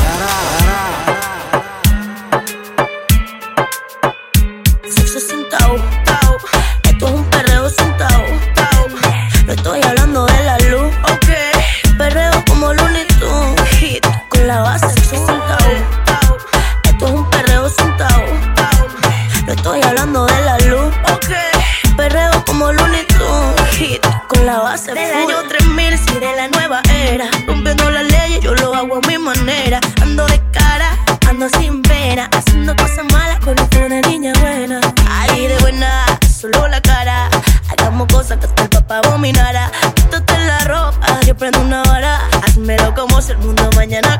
Ando 30.02 30.26
de 30.26 30.42
cara, 30.50 30.90
ando 31.28 31.48
sin 31.60 31.80
pena, 31.82 32.28
haciendo 32.32 32.74
cosas 32.74 33.04
malas 33.12 33.38
con 33.38 33.54
una 33.80 34.00
niña 34.00 34.32
buena. 34.40 34.80
Ay, 35.08 35.46
de 35.46 35.56
buena, 35.58 36.04
solo 36.28 36.66
la 36.66 36.80
cara. 36.80 37.30
Hagamos 37.70 38.08
cosas 38.12 38.38
que 38.38 38.46
hasta 38.46 38.64
el 38.64 38.68
papá 38.70 38.98
abominara. 39.04 39.70
Quítate 39.94 40.36
la 40.46 40.58
ropa, 40.64 41.20
yo 41.24 41.36
prendo 41.36 41.60
una 41.60 41.82
hora. 41.82 42.18
Házmelo 42.44 42.92
como 42.96 43.22
si 43.22 43.32
el 43.32 43.38
mundo 43.38 43.70
mañana 43.76 44.15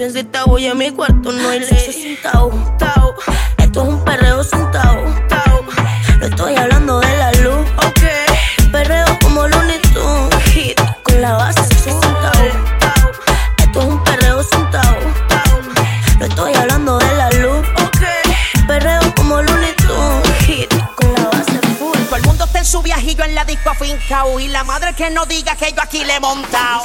chancita 0.00 0.44
voy 0.46 0.66
a 0.66 0.74
mi 0.74 0.90
cuarto, 0.92 1.30
no 1.30 1.50
hay 1.50 1.60
ley. 1.60 2.16
Esto 3.58 3.82
es 3.82 3.88
un 3.88 4.02
perreo 4.02 4.42
sin 4.42 4.70
tau, 4.70 5.04
tau. 5.28 5.62
No 6.18 6.26
estoy 6.26 6.56
hablando 6.56 7.00
de 7.00 7.16
la 7.18 7.30
luz, 7.32 7.66
ok. 7.76 8.72
Perreo 8.72 9.18
como 9.20 9.46
Looney 9.46 9.78
Tunes, 9.92 10.44
hit. 10.54 10.80
Con 11.02 11.20
la 11.20 11.34
base, 11.34 11.62
sexo 11.64 12.00
sin. 12.00 12.56
Esto 13.58 13.80
es 13.80 13.86
un 13.86 14.02
perreo 14.02 14.42
sin 14.42 14.70
tau, 14.70 14.96
tau. 15.28 15.60
No 16.18 16.24
estoy 16.24 16.54
hablando 16.54 16.98
de 16.98 17.16
la 17.16 17.30
luz, 17.32 17.66
ok. 17.84 18.66
Perreo 18.66 19.14
como 19.16 19.42
Looney 19.42 19.74
Tunes, 19.86 20.38
hit. 20.46 20.72
Con 20.94 21.12
la 21.12 21.28
base 21.28 21.60
full. 21.78 21.98
Todo 22.06 22.16
el 22.16 22.22
mundo 22.22 22.44
está 22.46 22.60
en 22.60 22.64
su 22.64 22.80
viajillo 22.80 23.24
en 23.24 23.34
la 23.34 23.44
disco 23.44 23.68
afincao. 23.68 24.40
Y 24.40 24.48
la 24.48 24.64
madre 24.64 24.94
que 24.94 25.10
no 25.10 25.26
diga 25.26 25.56
que 25.56 25.70
yo 25.72 25.82
aquí 25.82 26.04
le 26.04 26.14
he 26.14 26.20
montado. 26.20 26.84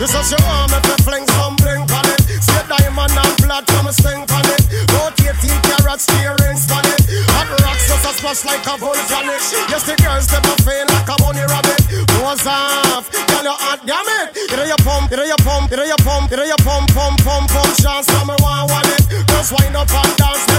This 0.00 0.16
is 0.16 0.32
your 0.32 0.40
arm 0.48 0.72
if 0.72 0.80
you 0.88 0.96
fling 1.04 1.28
some 1.36 1.60
bling 1.60 1.84
on 1.84 2.06
it. 2.08 2.24
Straight 2.40 2.64
diamond 2.72 3.12
and 3.12 3.36
blood 3.36 3.68
from 3.68 3.84
a 3.84 3.92
sting 3.92 4.24
on 4.24 4.46
it. 4.48 4.64
Rotate 4.96 5.44
in 5.44 5.60
carrots, 5.60 6.08
earrings 6.16 6.64
on 6.72 6.88
it. 6.88 7.04
Hot 7.36 7.44
rocks 7.60 7.84
just 7.84 8.08
a 8.08 8.12
splash 8.16 8.40
like 8.48 8.64
a 8.64 8.80
volcanic. 8.80 9.44
Yes, 9.68 9.84
the 9.84 9.92
girls 10.00 10.24
they 10.24 10.40
a 10.40 10.54
fail 10.64 10.88
like 10.88 11.04
a 11.04 11.16
bunny 11.20 11.44
rabbit. 11.44 11.84
Nose 12.16 12.48
off, 12.48 13.12
tell 13.12 13.44
your 13.44 13.52
hot 13.60 13.84
damn 13.84 14.08
it. 14.24 14.32
It 14.40 14.56
is 14.56 14.68
your 14.72 14.80
pump, 14.80 15.12
it 15.12 15.18
is 15.20 15.28
your 15.28 15.42
pump, 15.44 15.68
it 15.68 15.78
is 15.78 15.88
your 15.92 16.00
pump, 16.00 16.32
it 16.32 16.38
is 16.40 16.48
your 16.48 16.62
pump, 16.64 16.88
pump, 16.96 17.20
pump, 17.20 17.50
pump. 17.52 17.76
Chance, 17.76 18.08
come 18.08 18.32
and 18.32 18.40
want 18.40 18.88
it. 18.88 19.04
Just 19.28 19.52
wind 19.52 19.76
up 19.76 19.92
and 19.92 20.16
dance. 20.16 20.49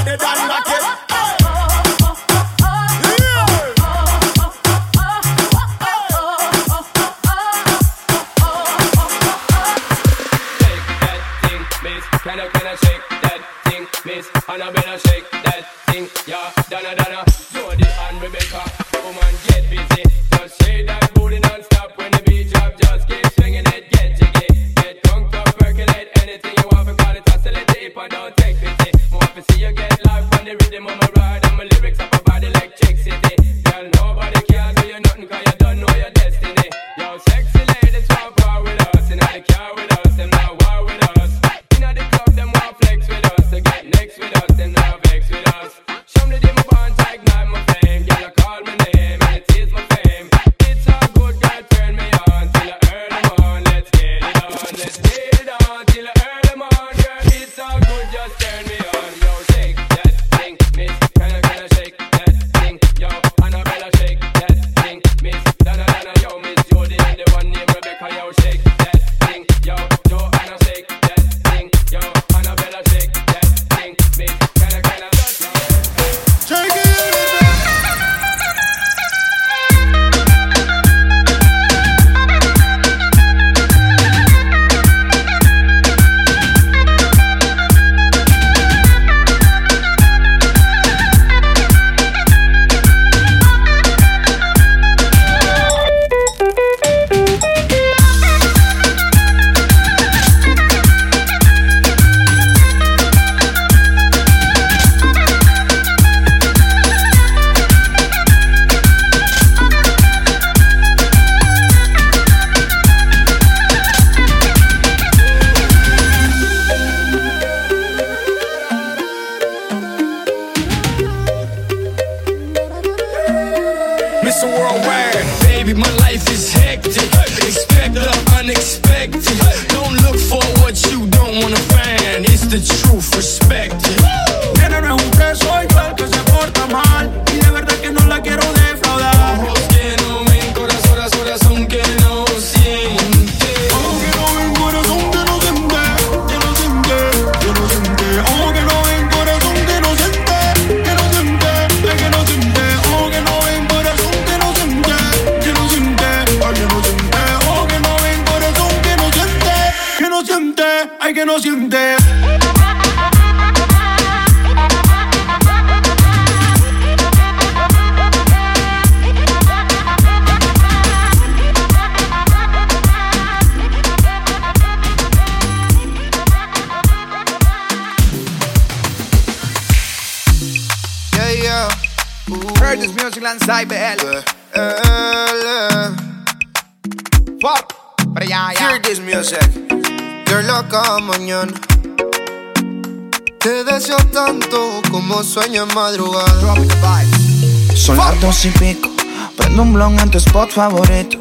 En 199.82 200.12
tu 200.12 200.20
spot 200.20 200.52
favorito. 200.52 201.18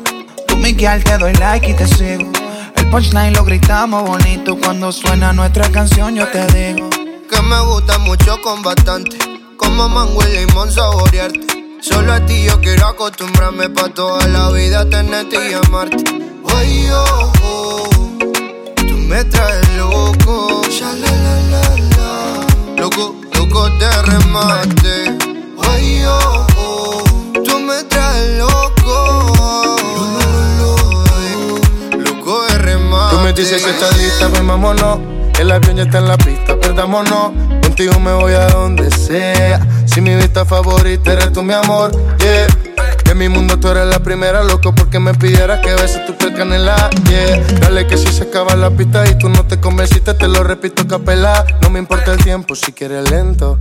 Tú, 0.46 0.56
Miguel, 0.58 1.02
te 1.02 1.16
doy 1.16 1.32
like 1.34 1.70
y 1.70 1.72
te 1.72 1.86
sigo. 1.86 2.30
El 2.76 2.90
punchline 2.90 3.32
lo 3.32 3.42
gritamos 3.42 4.06
bonito. 4.06 4.58
Cuando 4.60 4.92
suena 4.92 5.32
nuestra 5.32 5.70
canción, 5.70 6.14
yo 6.14 6.28
te 6.28 6.46
digo. 6.48 6.90
Que 7.30 7.40
me 7.42 7.60
gusta 7.60 7.96
mucho 7.98 8.36
con 8.42 8.60
bastante 8.60 9.16
Como 9.56 9.88
mango 9.88 10.20
y 10.26 10.40
limón 10.40 10.70
saborearte 10.70 11.78
Solo 11.80 12.12
a 12.12 12.26
ti 12.26 12.42
yo 12.42 12.60
quiero 12.60 12.88
acostumbrarme 12.88 13.70
Pa' 13.70 13.88
toda 13.88 14.26
la 14.26 14.50
vida 14.50 14.84
tenerte 14.90 15.36
y 15.48 15.54
amarte 15.54 16.04
Ay, 16.54 16.88
oh, 16.92 17.32
oh, 17.44 17.88
tú 18.76 18.96
me 18.96 19.24
traes 19.24 19.68
loco 19.76 20.62
Ya. 20.68 20.92
Loco, 22.76 23.14
loco 23.34 23.70
de 23.78 24.02
remate 24.02 25.18
Ay, 25.70 26.02
oh, 26.06 26.46
oh, 26.58 27.04
tú 27.44 27.60
me 27.60 27.84
traes 27.84 28.29
me 33.30 33.36
dices 33.36 33.62
que 33.62 33.70
estás 33.70 33.96
lista, 33.96 34.28
pues 34.28 34.44
vámonos. 34.44 34.98
El 35.38 35.52
avión 35.52 35.76
ya 35.76 35.84
está 35.84 35.98
en 35.98 36.08
la 36.08 36.18
pista, 36.18 36.58
perdámonos. 36.58 37.30
Contigo 37.62 38.00
me 38.00 38.12
voy 38.12 38.32
a 38.32 38.48
donde 38.48 38.90
sea. 38.90 39.60
Si 39.86 40.00
mi 40.00 40.16
vista 40.16 40.44
favorita 40.44 41.12
eres 41.12 41.32
tú, 41.32 41.42
mi 41.42 41.54
amor, 41.54 41.92
yeah. 42.18 42.46
En 43.08 43.18
mi 43.18 43.28
mundo 43.28 43.56
tú 43.58 43.68
eres 43.68 43.86
la 43.86 44.00
primera, 44.00 44.42
loco, 44.42 44.74
porque 44.74 44.98
me 44.98 45.14
pidieras 45.14 45.60
que 45.60 45.72
beses 45.74 46.04
tu 46.06 46.16
piel 46.16 46.34
canela, 46.34 46.90
yeah. 47.08 47.40
Dale 47.60 47.86
que 47.86 47.96
si 47.96 48.08
se 48.08 48.24
acaba 48.24 48.56
la 48.56 48.70
pista 48.70 49.08
y 49.08 49.16
tú 49.16 49.28
no 49.28 49.46
te 49.46 49.60
convenciste, 49.60 50.14
te 50.14 50.26
lo 50.26 50.42
repito 50.42 50.88
capela. 50.88 51.46
No 51.62 51.70
me 51.70 51.78
importa 51.78 52.12
el 52.12 52.22
tiempo 52.24 52.56
si 52.56 52.72
quieres 52.72 53.08
lento. 53.10 53.60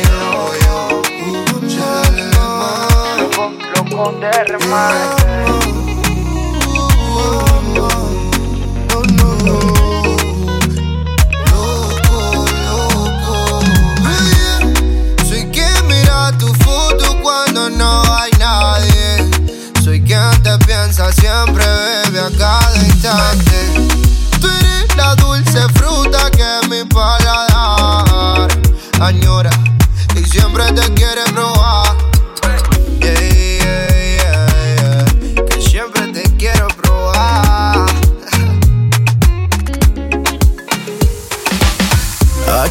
quien 20.11 20.43
te 20.43 20.57
piensa 20.65 21.09
siempre, 21.13 21.63
bebe 21.65 22.19
a 22.19 22.29
cada 22.37 22.85
instante. 22.85 23.87
Tú 24.41 24.47
eres 24.47 24.95
la 24.97 25.15
dulce 25.15 25.61
fruta 25.75 26.29
que 26.31 26.67
mi 26.67 26.83
paladar 26.83 28.49
añora 28.99 29.51
y 30.15 30.25
siempre 30.25 30.65
te 30.73 30.93
quiere 30.95 31.30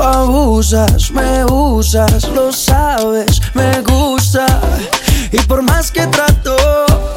Abusas, 0.00 1.10
me 1.10 1.44
usas, 1.44 2.28
lo 2.28 2.52
sabes, 2.52 3.40
me 3.54 3.80
gusta. 3.82 4.46
Y 5.32 5.38
por 5.40 5.62
más 5.62 5.90
que 5.90 6.06
trato, 6.06 6.56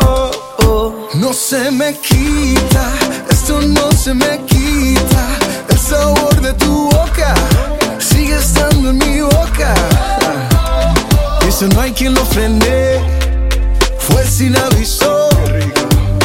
oh, 0.06 0.32
oh, 0.66 1.08
No 1.16 1.34
se 1.34 1.70
me 1.72 1.94
quita, 1.98 2.92
esto 3.30 3.62
no 3.62 3.92
se 3.92 4.14
me 4.14 4.40
quita. 4.46 5.28
El 5.70 5.78
sabor 5.78 6.42
de 6.42 6.54
tu 6.54 6.86
boca 6.86 7.34
sigue 8.00 8.36
estando 8.36 8.90
en 8.90 8.98
mi 8.98 9.22
boca. 9.22 9.74
Y 11.46 11.50
eso 11.50 11.68
no 11.68 11.82
hay 11.82 11.92
quien 11.92 12.14
lo 12.14 12.26
frene. 12.26 13.00
Fue 14.00 14.26
sin 14.26 14.56
aviso. 14.58 15.30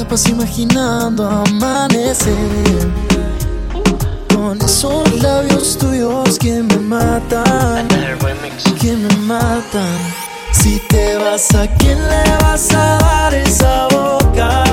La 0.00 0.08
paso 0.08 0.30
imaginando 0.30 1.28
amanecer. 1.28 2.34
Con 4.34 4.58
esos 4.62 5.22
labios 5.22 5.76
tuyos 5.76 6.38
que 6.38 6.62
me 6.62 6.76
matan. 6.76 7.86
Que 8.80 8.92
me 8.96 9.14
matan. 9.26 9.98
Si 10.52 10.80
te 10.88 11.18
vas, 11.18 11.54
¿a 11.54 11.66
quién 11.76 11.98
le 11.98 12.24
vas 12.40 12.72
a 12.72 12.96
dar 12.96 13.34
esa 13.34 13.88
boca? 13.88 14.64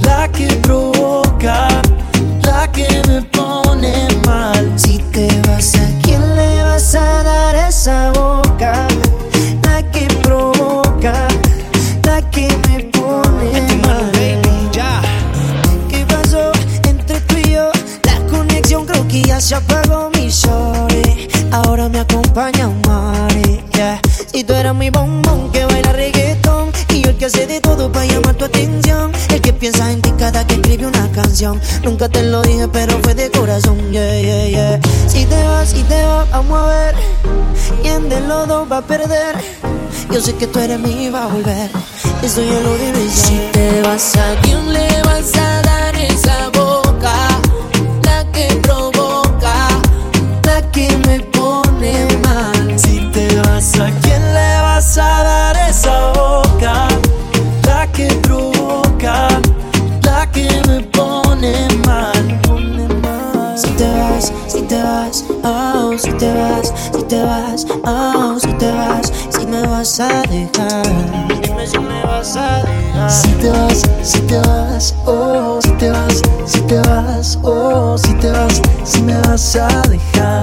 La 0.00 0.28
que 0.28 0.46
provoca, 0.62 1.68
la 2.44 2.66
que 2.72 2.88
me 3.06 3.20
pone 3.20 4.08
mal. 4.24 4.72
Si 4.76 4.96
te 5.12 5.28
vas, 5.46 5.63
Nunca 31.94 32.08
te 32.08 32.24
lo 32.24 32.42
dije 32.42 32.66
pero 32.66 32.98
fue 33.04 33.14
de 33.14 33.30
corazón, 33.30 33.78
yeah, 33.92 34.20
yeah, 34.20 34.48
yeah. 34.48 34.80
Si 35.06 35.24
te 35.26 35.40
vas, 35.44 35.68
si 35.68 35.80
te 35.84 36.04
vas, 36.04 36.28
vamos 36.28 36.58
a 36.58 36.66
ver 36.66 36.94
¿Quién 37.82 38.08
de 38.08 38.20
los 38.22 38.48
dos 38.48 38.66
va 38.68 38.78
a 38.78 38.82
perder? 38.82 39.36
Yo 40.10 40.20
sé 40.20 40.34
que 40.34 40.48
tú 40.48 40.58
eres 40.58 40.80
mi 40.80 41.08
va 41.10 41.22
a 41.22 41.26
volver. 41.28 41.70
Eso 42.20 42.42
ya 42.42 42.58
lo 42.58 42.76
debes 42.78 43.12
Si 43.12 43.38
te 43.52 43.80
vas, 43.82 44.16
¿a 44.16 44.34
quién 44.42 44.72
le 44.72 44.88
vas 45.04 45.36
a 45.36 45.63
te 76.74 76.88
vas, 76.88 77.38
oh, 77.42 77.96
si 77.96 78.12
te 78.14 78.30
vas, 78.30 78.60
si 78.84 79.00
me 79.02 79.16
vas 79.20 79.54
a 79.54 79.68
dejar. 79.88 80.42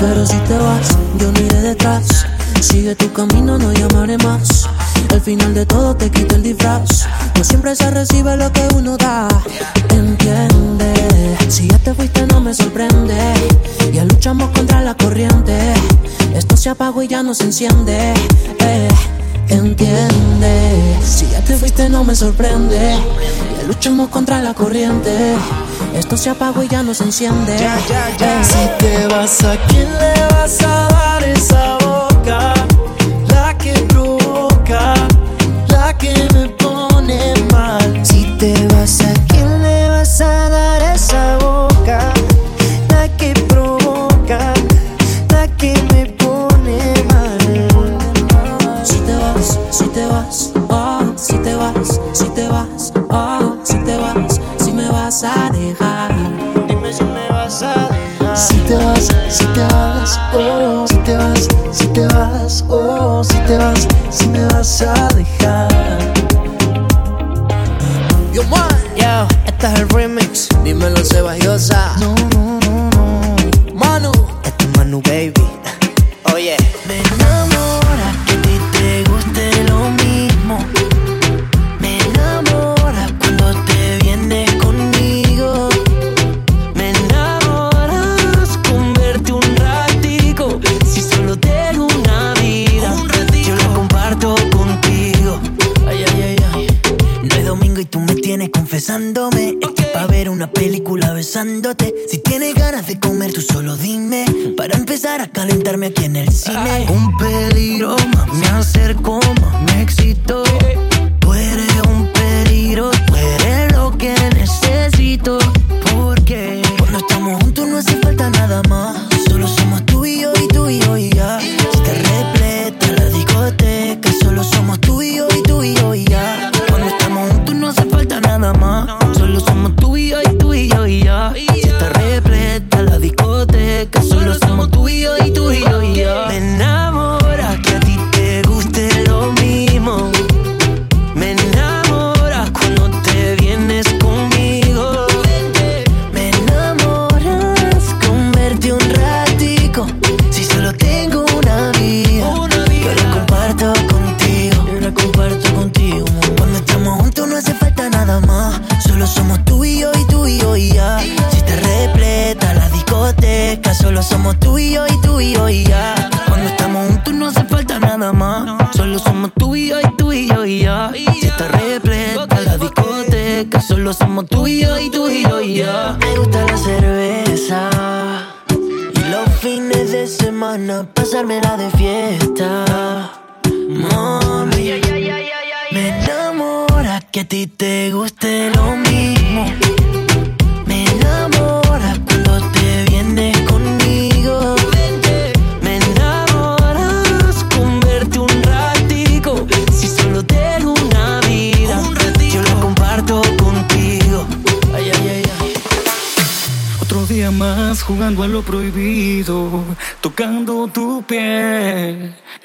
Pero 0.00 0.24
si 0.24 0.38
te 0.48 0.56
vas, 0.56 0.96
yo 1.18 1.30
no 1.32 1.40
iré 1.40 1.60
detrás. 1.60 2.24
Sigue 2.62 2.94
tu 2.94 3.12
camino, 3.12 3.58
no 3.58 3.72
llamaré 3.72 4.16
más. 4.18 4.68
Al 5.12 5.20
final 5.20 5.52
de 5.52 5.66
todo 5.66 5.94
te 5.94 6.10
quito 6.10 6.36
el 6.36 6.42
disfraz. 6.42 7.06
No 7.36 7.44
siempre 7.44 7.76
se 7.76 7.90
recibe 7.90 8.36
lo 8.38 8.50
que 8.52 8.66
uno 8.74 8.96
da. 8.96 9.28
Entiende, 9.90 10.94
si 11.48 11.68
ya 11.68 11.78
te 11.78 11.92
fuiste 11.92 12.26
no 12.28 12.40
me 12.40 12.54
sorprende. 12.54 13.34
Ya 13.92 14.04
luchamos 14.06 14.48
contra 14.50 14.80
la 14.80 14.94
corriente. 14.94 15.74
Esto 16.34 16.56
se 16.56 16.70
apagó 16.70 17.02
y 17.02 17.08
ya 17.08 17.22
no 17.22 17.34
se 17.34 17.44
enciende. 17.44 18.14
Eh, 18.60 18.88
entiende, 19.48 20.96
si 21.04 21.26
ya 21.28 21.42
te 21.42 21.54
fuiste 21.54 21.90
no 21.90 22.02
me 22.02 22.14
sorprende. 22.14 22.96
Ya 23.70 23.76
luchamos 23.76 24.08
contra 24.08 24.40
la 24.40 24.52
corriente. 24.52 25.36
Esto 25.94 26.16
se 26.16 26.28
apagó 26.28 26.62
y 26.64 26.68
ya 26.68 26.82
no 26.82 26.92
se 26.92 27.04
enciende. 27.04 27.54
Eh, 27.54 27.68
si 28.42 28.84
te 28.84 29.06
vas, 29.06 29.44
¿a 29.44 29.56
quién 29.68 29.88
le 29.92 30.26
vas 30.34 30.60
a 30.62 30.88
dar 30.88 31.24
esa 31.24 31.78
boca? 31.78 32.59
Si 58.70 58.76
te 58.76 58.84
vas, 58.84 59.08
si 59.28 59.44
te 59.46 59.62
vas, 59.62 60.20
oh, 60.32 60.86
si 60.86 60.96
te 60.98 61.16
vas, 61.16 61.48
si 61.72 61.86
te 61.88 62.06
vas, 62.06 62.64
oh, 62.68 63.24
si 63.24 63.36
te 63.38 63.56
vas, 63.58 63.88
si 64.10 64.28
me 64.28 64.44
vas 64.44 64.82
a 64.82 65.08
dejar. 65.08 65.98
Yo, 68.32 68.44
man, 68.44 68.68
yo, 68.94 69.26
este 69.44 69.66
es 69.66 69.80
el 69.80 69.88
remix, 69.88 70.48
dímelo 70.62 71.04
Sebas 71.04 71.40
Yosa. 71.40 71.96
No, 71.98 72.14
no. 72.32 72.49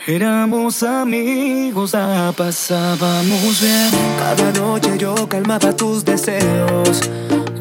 Éramos 0.08 0.82
amigos, 0.84 1.94
la 1.94 2.34
pasábamos 2.36 3.62
bien. 3.62 3.90
Cada 4.18 4.52
noche 4.54 4.98
yo 4.98 5.28
calmaba 5.28 5.76
tus 5.76 6.06
deseos, 6.06 7.02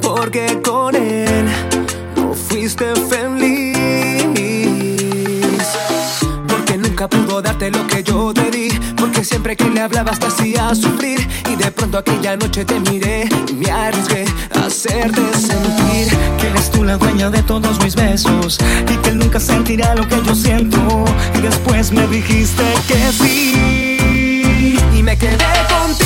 porque 0.01 0.61
con 0.63 0.95
él 0.95 1.47
no 2.17 2.33
fuiste 2.33 2.87
feliz. 3.09 3.77
Porque 6.47 6.79
nunca 6.79 7.09
pudo 7.09 7.43
darte 7.43 7.71
lo 7.71 7.87
que 7.87 8.03
yo 8.03 8.33
te 8.33 8.51
di 8.51 8.69
siempre 9.25 9.57
que 9.57 9.65
le 9.71 9.81
hablabas 9.81 10.19
te 10.19 10.27
hacía 10.27 10.75
sufrir. 10.75 11.27
Y 11.51 11.57
de 11.57 11.71
pronto 11.71 11.99
aquella 11.99 12.37
noche 12.37 12.65
te 12.65 12.79
miré 12.81 13.29
y 13.49 13.53
me 13.55 13.71
arriesgué 13.71 14.25
a 14.55 14.67
hacerte 14.67 15.21
sentir 15.39 16.09
Que 16.41 16.49
eres 16.49 16.71
tú 16.71 16.85
la 16.85 16.97
dueña 16.97 17.31
de 17.31 17.43
todos 17.43 17.83
mis 17.83 17.95
besos 17.95 18.59
Y 18.91 18.97
que 18.97 19.11
él 19.11 19.19
nunca 19.19 19.41
sentirá 19.41 19.95
lo 19.95 20.07
que 20.09 20.23
yo 20.25 20.35
siento. 20.35 21.05
Y 21.39 21.43
después 21.43 21.93
me 21.93 22.07
dijiste 22.07 22.65
que 22.89 23.13
sí. 23.13 24.79
Y 24.95 25.03
me 25.03 25.17
quedé 25.17 25.37
contigo. 25.69 26.04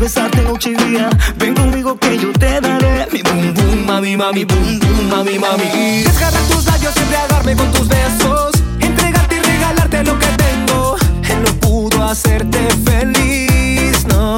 besarte 0.00 0.40
noche 0.42 0.70
y 0.70 0.84
día. 0.84 1.10
Ven 1.36 1.54
conmigo 1.54 1.96
que 1.98 2.18
yo 2.18 2.32
te 2.32 2.60
daré 2.60 3.06
mi 3.12 3.22
boom 3.22 3.54
boom, 3.54 3.86
mami, 3.86 4.16
mami, 4.16 4.44
boom 4.44 4.80
boom, 4.80 5.08
mami, 5.10 5.38
mami. 5.38 6.02
Desgarrar 6.02 6.42
tus 6.44 6.64
labios, 6.64 6.96
embriagarme 6.96 7.54
con 7.54 7.70
tus 7.72 7.86
besos. 7.86 8.52
Entregarte 8.80 9.36
y 9.36 9.40
regalarte 9.40 10.04
lo 10.04 10.18
que 10.18 10.26
tengo. 10.26 10.96
Él 11.28 11.42
no 11.44 11.52
pudo 11.60 12.02
hacerte 12.08 12.58
feliz, 12.84 14.06
no. 14.06 14.36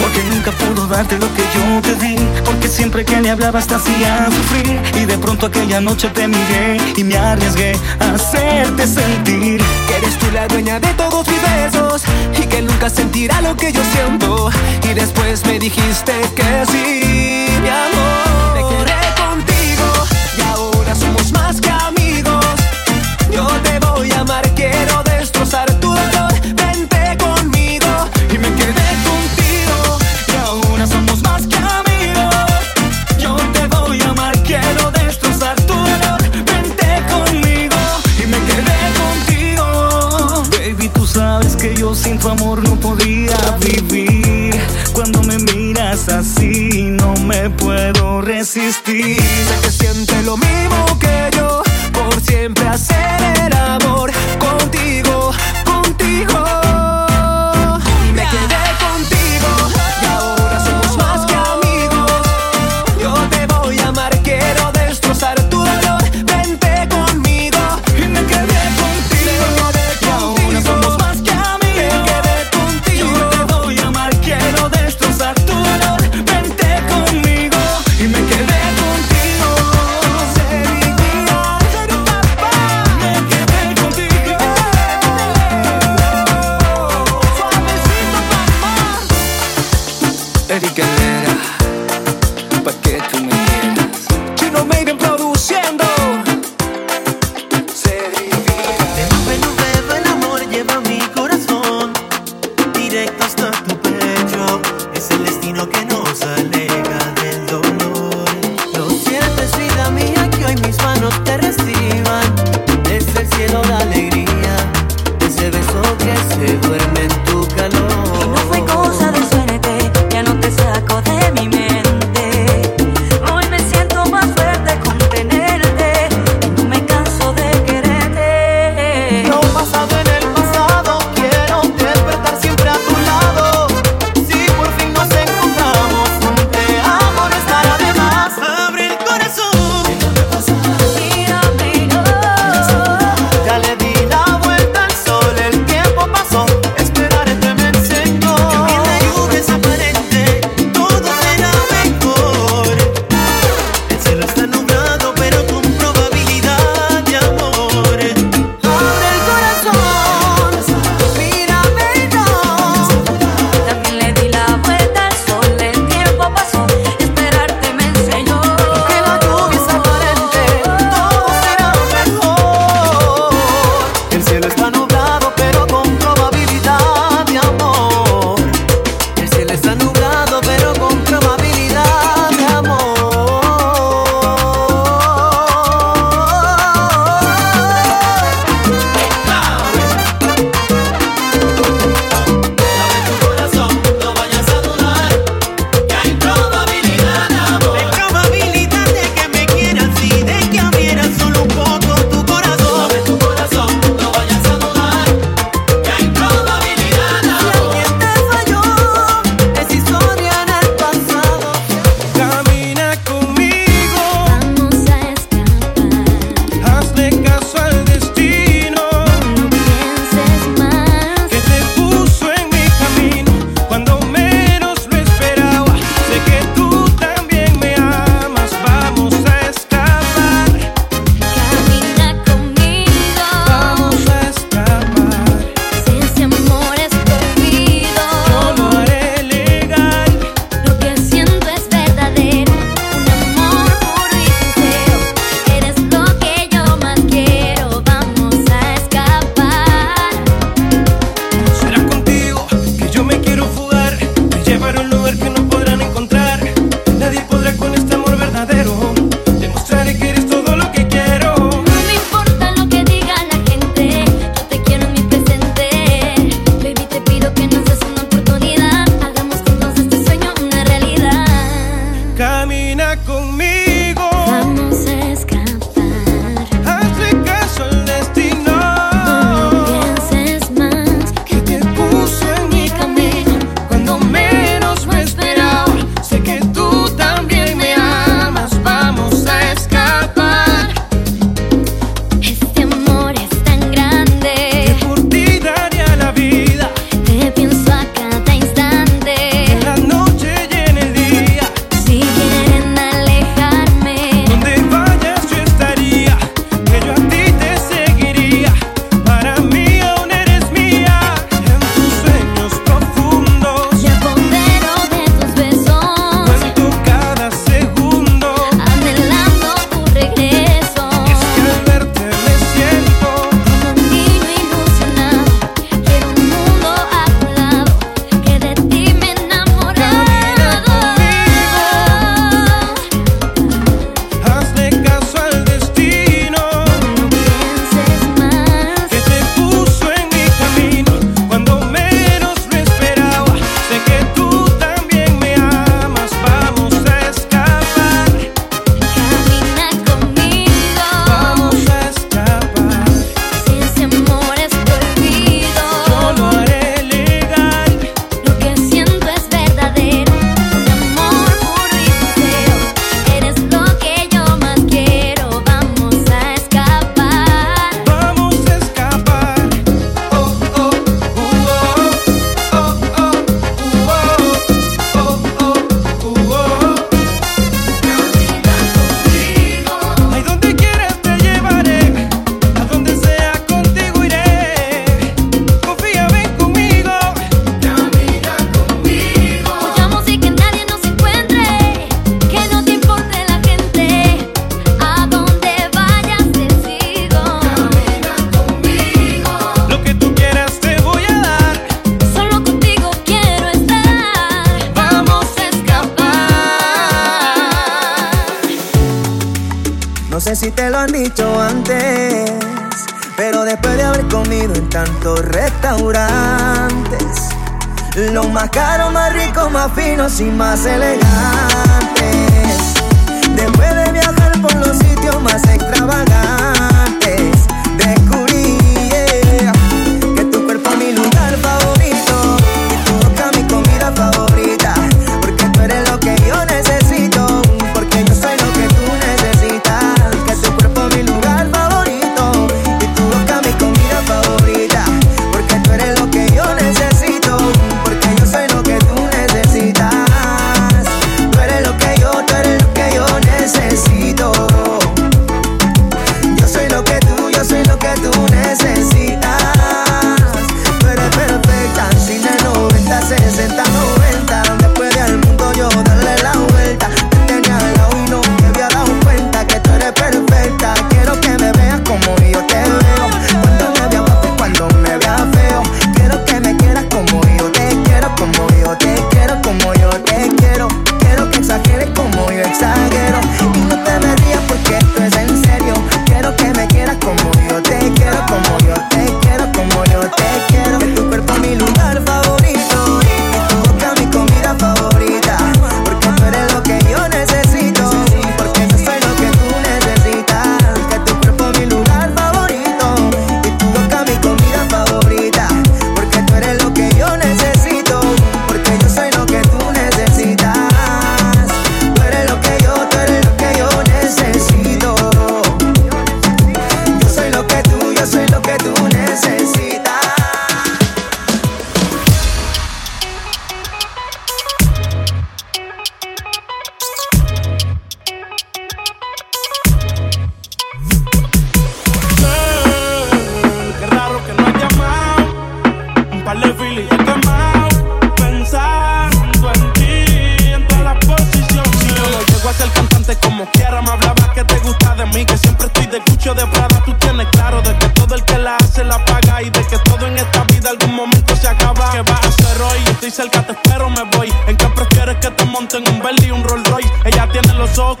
Porque 0.00 0.22
nunca 0.30 0.52
pudo 0.52 0.86
darte 0.86 1.18
lo 1.18 1.28
que 1.34 1.42
yo 1.54 1.82
te 1.82 1.94
di 1.96 2.33
porque 2.54 2.68
siempre 2.68 3.04
que 3.04 3.20
le 3.20 3.30
hablabas 3.30 3.66
te 3.66 3.74
hacía 3.74 4.28
sufrir. 4.30 4.80
Y 4.94 5.06
de 5.06 5.18
pronto 5.18 5.46
aquella 5.46 5.80
noche 5.80 6.08
te 6.10 6.28
miré 6.28 6.76
Y 6.96 7.02
me 7.02 7.16
arriesgué 7.16 7.76
a 7.98 8.14
hacerte 8.14 8.86
sentir 8.86 9.60
Que 9.88 9.96
eres 9.96 10.16
tú 10.20 10.26
la 10.32 10.46
dueña 10.46 10.78
de 10.78 10.86
todos 10.94 11.26
mis 11.26 11.42
besos 11.42 12.04
Y 12.40 12.46
que 12.46 12.62
nunca 12.62 12.88
sentirá 12.88 13.40
lo 13.40 13.56
que 13.56 13.72
yo 13.72 13.82
siento. 13.92 14.50
Y 14.88 14.94
después 14.94 15.44
me 15.46 15.58
dijiste 15.58 16.12
que 16.36 16.64
sí, 16.70 17.48
mi 17.60 17.68
amor. 17.68 18.43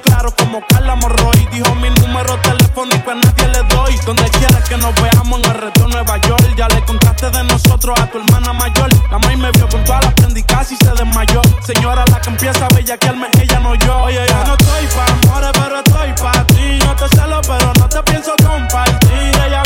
Claros 0.02 0.34
como 0.34 0.60
Carla 0.66 0.94
Morroy. 0.96 1.48
Dijo 1.52 1.74
mi 1.76 1.90
número 1.90 2.38
telefónico 2.40 3.10
a 3.10 3.14
nadie 3.14 3.48
le 3.48 3.62
doy. 3.74 3.96
Donde 4.06 4.24
quieras 4.30 4.68
que 4.68 4.76
nos 4.76 4.94
veamos 5.00 5.40
en 5.40 5.50
el 5.50 5.56
reto 5.58 5.88
Nueva 5.88 6.16
York. 6.18 6.54
Ya 6.56 6.68
le 6.68 6.82
contaste 6.84 7.30
de 7.30 7.44
nosotros 7.44 7.98
a 7.98 8.06
tu 8.06 8.18
hermana 8.18 8.52
mayor. 8.52 8.88
La 9.10 9.18
maíz 9.18 9.38
me 9.38 9.50
vio 9.52 9.68
con 9.68 9.84
todas 9.84 10.04
las 10.04 10.14
prendicas 10.14 10.72
y 10.72 10.76
se 10.76 10.90
desmayó. 10.90 11.42
Señora, 11.62 12.04
la 12.10 12.20
que 12.20 12.30
empieza 12.30 12.66
a 12.66 12.68
bellaquearme, 12.74 13.28
ella 13.40 13.60
no 13.60 13.74
yo. 13.74 14.04
Oye, 14.04 14.24
yo 14.28 14.44
no 14.46 14.54
estoy 14.54 14.86
pa' 14.96 15.06
amores, 15.12 15.50
pero 15.52 15.76
estoy 15.78 16.12
pa' 16.22 16.44
ti. 16.46 16.78
No 16.84 16.96
te 16.96 17.16
celo, 17.16 17.40
pero 17.42 17.72
no 17.78 17.88
te 17.88 18.02
pienso 18.02 18.32
compartir. 18.42 19.32
Ella 19.46 19.62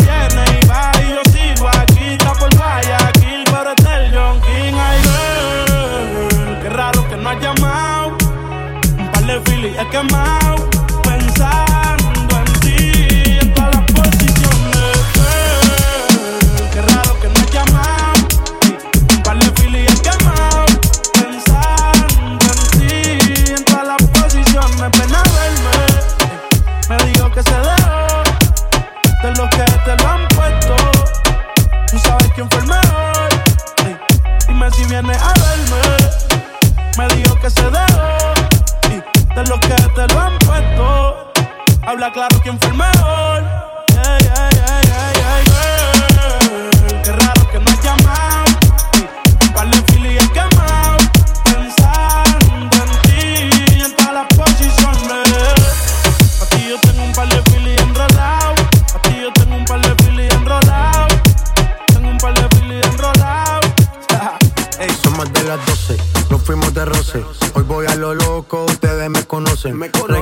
de 10.02 10.14
filis 10.14 10.47
Claro 42.28 42.42
quién 42.42 42.58
fue 42.60 42.68
el 42.70 42.76
mejor. 42.76 43.42
Ey, 43.90 44.20
ey, 44.20 44.54
ey, 44.68 44.84
ey, 44.92 45.16
ey, 45.32 45.44
girl. 45.48 47.02
Qué 47.02 47.12
raro 47.12 47.50
que 47.50 47.58
no 47.58 47.70
has 47.70 47.82
llamado. 47.82 48.44
Un 49.40 49.52
par 49.54 49.70
de 49.70 49.82
filis 49.92 50.22
he 50.22 50.28
quemado. 50.32 50.96
Pensando 51.44 52.76
en 52.84 52.90
ti 53.02 53.76
y 53.76 53.82
en 53.82 53.96
todas 53.96 54.14
las 54.14 54.26
posiciones. 54.36 55.28
A 56.42 56.46
ti 56.50 56.68
yo 56.68 56.78
tengo 56.80 57.02
un 57.04 57.12
par 57.12 57.28
de 57.28 57.42
filis 57.50 57.80
enrolados. 57.80 58.60
A 58.94 59.02
ti 59.02 59.16
yo 59.22 59.32
tengo 59.32 59.56
un 59.56 59.64
par 59.64 59.80
de 59.80 60.04
filis 60.04 60.32
enrolados. 60.34 61.18
Tengo 61.86 62.08
un 62.10 62.18
par 62.18 62.34
de 62.34 62.56
filis 62.56 62.84
enrolados. 62.84 63.70
Ey, 64.78 64.90
son 65.02 65.16
más 65.16 65.32
de 65.32 65.44
las 65.44 65.64
12, 65.66 65.96
nos 66.30 66.42
fuimos 66.42 66.74
de 66.74 66.84
roce. 66.84 67.24
Hoy 67.54 67.62
voy 67.62 67.86
a 67.86 67.94
lo 67.94 68.14
loco, 68.14 68.66
ustedes 68.66 69.08
me 69.08 69.24
conocen. 69.24 69.76
Me 69.78 69.88
Reggaeton 69.88 70.17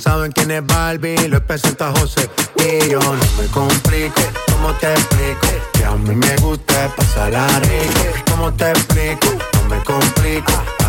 Saben 0.00 0.32
quién 0.32 0.50
es 0.50 0.66
Barbie, 0.66 1.28
lo 1.28 1.44
presenta 1.46 1.92
José. 1.92 2.28
Y 2.56 2.90
yo 2.90 2.98
no 2.98 3.12
me 3.38 3.46
complico, 3.52 4.20
¿cómo 4.52 4.72
te 4.74 4.92
explico? 4.92 5.46
Que 5.74 5.84
a 5.84 5.92
mí 5.92 6.14
me 6.14 6.36
gusta 6.36 6.88
pasarla 6.96 7.46
rico. 7.60 8.20
¿Cómo 8.30 8.52
te 8.52 8.70
explico? 8.70 9.28
No 9.54 9.68
me 9.68 9.84
complico. 9.84 10.81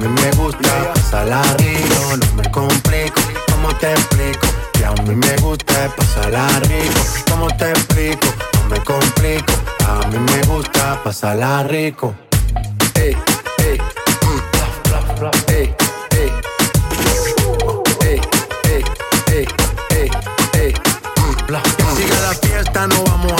mí 0.00 0.08
me 0.08 0.30
gusta 0.30 0.92
pasarla 0.94 1.42
rico, 1.58 2.16
no 2.16 2.42
me 2.42 2.50
complico, 2.50 3.20
¿cómo 3.52 3.68
te 3.76 3.92
explico? 3.92 4.46
Que 4.72 4.84
a 4.86 4.92
mí 4.92 5.14
me 5.14 5.36
gusta 5.36 5.94
pasarla 5.94 6.48
rico, 6.60 7.00
¿cómo 7.30 7.48
te 7.58 7.70
explico? 7.70 8.26
No 8.54 8.68
me 8.70 8.80
complico, 8.82 9.52
a 9.86 10.06
mí 10.08 10.18
me 10.18 10.42
gusta 10.46 10.98
pasarla 11.04 11.64
rico. 11.64 12.14
Ey, 12.94 13.14
ey, 13.58 13.78
mm. 13.78 14.40
ey, 15.48 15.74
ey, 16.16 16.32
ey, 18.02 18.20
ey, 18.64 18.84
ey, 19.28 19.46
ey, 19.90 20.10
ey, 20.54 20.74
mm. 21.16 21.96
Sigue 21.96 22.20
la 22.22 22.34
fiesta, 22.40 22.86
no 22.86 23.04
vamos 23.04 23.32
a 23.32 23.39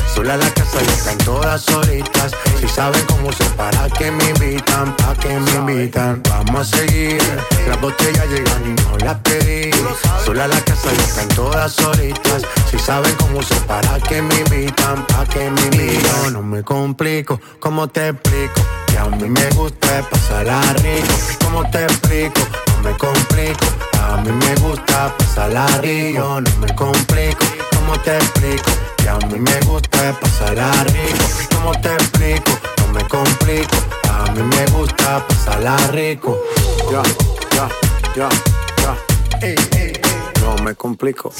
Sola 0.13 0.37
la 0.37 0.49
casa 0.53 0.79
y 0.81 0.87
están 0.87 1.17
todas 1.19 1.61
solitas. 1.61 2.31
Si 2.59 2.67
saben 2.67 3.03
cómo 3.05 3.31
se 3.31 3.43
para 3.51 3.89
que 3.89 4.11
me 4.11 4.23
invitan, 4.29 4.95
pa' 4.97 5.15
que 5.15 5.39
me 5.39 5.51
invitan. 5.51 6.21
Vamos 6.29 6.73
a 6.73 6.77
seguir, 6.77 7.21
las 7.67 7.79
botellas 7.79 8.27
llegan 8.27 8.63
y 8.65 8.81
no 8.81 8.97
las 8.97 9.17
pedí. 9.19 9.71
Sola 10.25 10.47
la 10.47 10.61
casa 10.61 10.89
y 10.93 11.01
están 11.01 11.27
todas 11.29 11.71
solitas. 11.71 12.43
Si 12.69 12.77
saben 12.77 13.15
cómo 13.15 13.41
se 13.41 13.55
para 13.61 13.99
que 13.99 14.21
me 14.21 14.35
invitan, 14.35 15.05
pa' 15.07 15.25
que 15.25 15.49
me 15.49 15.61
invitan. 15.61 16.33
No 16.33 16.41
me 16.43 16.61
complico, 16.63 17.39
¿cómo 17.59 17.87
te 17.87 18.09
explico? 18.09 18.61
Que 18.87 18.97
a 18.97 19.05
mí 19.05 19.29
me 19.29 19.49
gusta 19.51 20.03
pasarla 20.09 20.61
rico. 20.73 21.13
¿Cómo 21.45 21.69
te 21.71 21.83
explico? 21.83 22.41
No 22.75 22.89
me 22.89 22.97
complico. 22.97 23.90
A 24.01 24.17
mí 24.17 24.31
me 24.31 24.55
gusta 24.55 25.15
pasarla 25.17 25.67
rico. 25.81 26.41
No 26.41 26.57
me 26.59 26.75
complico. 26.75 27.45
¿Cómo 27.75 27.99
te 27.99 28.17
explico? 28.17 28.71
Que 28.97 29.09
a 29.09 29.17
mí 29.17 29.39
me 29.39 29.59
gusta 29.61 30.17
pasarla 30.19 30.71
rico. 30.85 31.25
¿Cómo 31.55 31.71
te 31.81 31.93
explico? 31.93 32.51
No 32.79 32.93
me 32.93 33.07
complico. 33.07 33.77
A 34.09 34.31
mí 34.31 34.41
me 34.41 34.65
gusta 34.71 35.25
pasarla 35.27 35.77
rico. 35.91 36.37
Ya, 36.91 37.03
ya, 37.55 37.69
ya, 38.15 38.29
ya. 38.81 38.97
No 40.41 40.55
me 40.63 40.75
complico. 40.75 41.31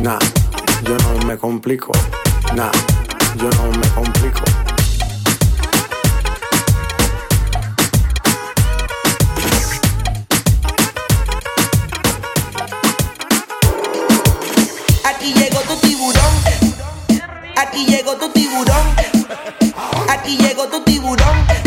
Nah, 0.00 0.18
yo 0.84 0.96
no 0.98 1.26
me 1.26 1.36
complico. 1.38 1.92
Nah, 2.54 2.70
yo 3.36 3.48
no 3.50 3.78
me 3.78 3.88
complico. 3.88 4.71
Llegó 18.12 18.26
tu 18.26 18.32
tiburón. 18.32 18.96
Aquí 20.08 20.36
llegó 20.36 20.66
tu 20.68 20.82
tiburón. 20.82 21.61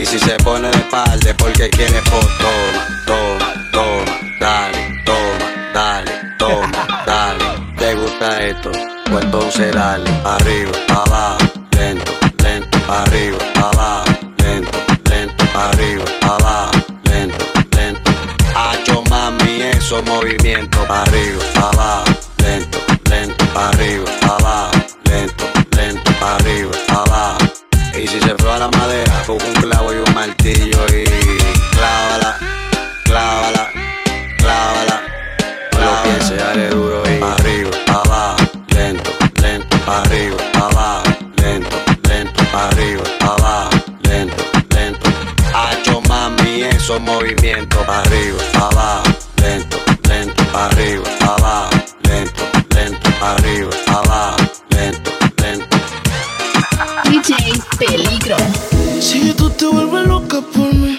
Y 0.00 0.06
si 0.06 0.18
se 0.18 0.34
pone 0.38 0.66
de 0.70 0.78
espalda 0.78 1.34
porque 1.36 1.68
quiere 1.68 2.00
pues 2.10 2.26
toma, 2.38 3.04
toma, 3.06 3.52
toma, 3.70 4.18
dale, 4.40 5.02
toma, 5.04 5.72
dale, 5.74 6.10
toma, 6.38 7.02
dale. 7.04 7.44
¿Te 7.76 7.94
gusta 7.96 8.42
esto? 8.42 8.72
Pues 9.10 9.24
entonces 9.26 9.74
dale, 9.74 10.10
arriba, 10.24 10.72
abajo, 10.88 11.38
lento, 11.72 12.12
lento, 12.42 12.78
arriba, 12.90 13.36
abajo, 13.56 14.12
lento, 14.38 14.78
lento, 15.10 15.44
arriba, 15.54 16.04
abajo, 16.22 16.78
lento, 17.04 17.44
lento. 17.76 18.10
Hacho 18.56 19.02
mami, 19.10 19.60
esos 19.60 20.02
movimientos, 20.06 20.80
arriba, 20.88 21.44
abajo, 21.56 22.04
lento, 22.38 22.78
lento, 23.10 23.44
arriba, 23.54 24.10
abajo, 24.22 24.78
lento, 25.04 25.44
lento, 25.76 26.10
arriba, 26.24 26.72
abajo. 26.88 27.38
Y 27.92 28.06
si 28.06 28.18
se 28.20 28.34
fue 28.36 28.50
a 28.50 28.58
la 28.60 28.68
madera, 28.68 29.24
busca 29.26 29.46
un 29.46 29.54
clavo 29.54 29.79
martillo 30.20 30.84
y 30.88 31.04
clávala, 31.72 32.38
clávala, 33.04 33.70
clávala. 34.36 35.00
No 35.72 35.80
lo 35.80 36.02
pienses, 36.02 36.36
dale 36.36 36.68
duro 36.68 37.02
y 37.06 37.22
arriba, 37.22 37.70
abajo, 37.88 38.36
lento, 38.68 39.10
lento, 39.40 39.76
arriba, 39.86 40.36
abajo, 40.52 41.04
lento, 41.36 41.76
lento, 42.06 42.42
arriba, 42.52 43.02
abajo, 43.20 43.70
lento, 44.02 44.44
lento. 44.74 45.10
Hacho 45.54 46.02
mami, 46.02 46.64
esos 46.64 47.00
movimientos, 47.00 47.80
arriba, 47.88 48.38
abajo, 48.60 49.10
lento, 49.36 49.78
lento, 50.06 50.42
arriba, 50.52 51.04
abajo, 51.22 51.70
lento, 52.02 52.42
lento, 52.74 53.08
arriba, 53.22 53.70
abajo, 53.86 54.36
lento, 54.68 55.10
lento. 55.38 55.76
DJ 57.08 57.58
Peligro. 57.78 58.36
Te 59.58 59.66
vuelves 59.66 60.06
loca 60.06 60.40
por 60.40 60.74
mí. 60.74 60.98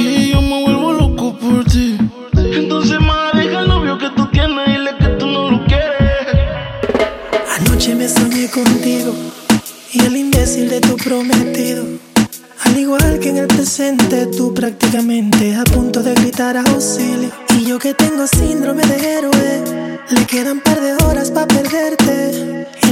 Y 0.00 0.32
yo 0.32 0.42
me 0.42 0.62
vuelvo 0.62 0.92
loco 0.92 1.36
por 1.38 1.64
ti. 1.64 1.96
Entonces, 2.34 3.00
más 3.00 3.32
deja 3.34 3.60
el 3.60 3.68
novio 3.68 3.96
que 3.98 4.10
tú 4.10 4.28
tienes 4.30 4.68
y 4.68 4.78
le 4.78 4.96
que 4.96 5.08
tú 5.18 5.26
no 5.26 5.50
lo 5.50 5.64
quieres. 5.64 5.88
Anoche 7.58 7.94
me 7.94 8.08
soñé 8.08 8.48
contigo 8.50 9.14
y 9.92 10.00
el 10.00 10.16
imbécil 10.16 10.68
de 10.68 10.80
tu 10.80 10.96
prometido. 10.96 11.84
Al 12.64 12.78
igual 12.78 13.18
que 13.20 13.30
en 13.30 13.38
el 13.38 13.46
presente, 13.46 14.26
tú 14.26 14.52
prácticamente 14.52 15.56
a 15.56 15.64
punto 15.64 16.02
de 16.02 16.14
gritar 16.14 16.56
a 16.56 16.62
auxilio. 16.62 17.30
Y 17.58 17.64
yo 17.64 17.78
que 17.78 17.94
tengo 17.94 18.26
síndrome 18.26 18.82
de 18.82 19.18
héroe, 19.18 19.98
le 20.10 20.24
quedan 20.26 20.60
par 20.60 20.80
de 20.80 20.92
horas 21.04 21.30
para 21.30 21.46
perderte 21.46 22.47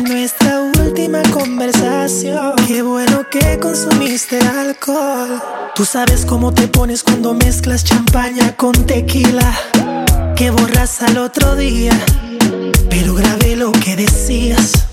nuestra 0.06 0.60
última 0.60 1.22
conversación. 1.32 2.54
Qué 2.66 2.82
bueno 2.82 3.28
que 3.30 3.58
consumiste 3.58 4.38
alcohol. 4.40 5.42
Tú 5.74 5.84
sabes 5.84 6.24
cómo 6.24 6.52
te 6.52 6.68
pones 6.68 7.02
cuando 7.02 7.34
mezclas 7.34 7.84
champaña 7.84 8.56
con 8.56 8.72
tequila. 8.86 9.52
Que 10.36 10.50
borras 10.50 11.02
al 11.02 11.18
otro 11.18 11.56
día, 11.56 11.92
pero 12.90 13.14
grabé 13.14 13.56
lo 13.56 13.72
que 13.72 13.96
decías. 13.96 14.86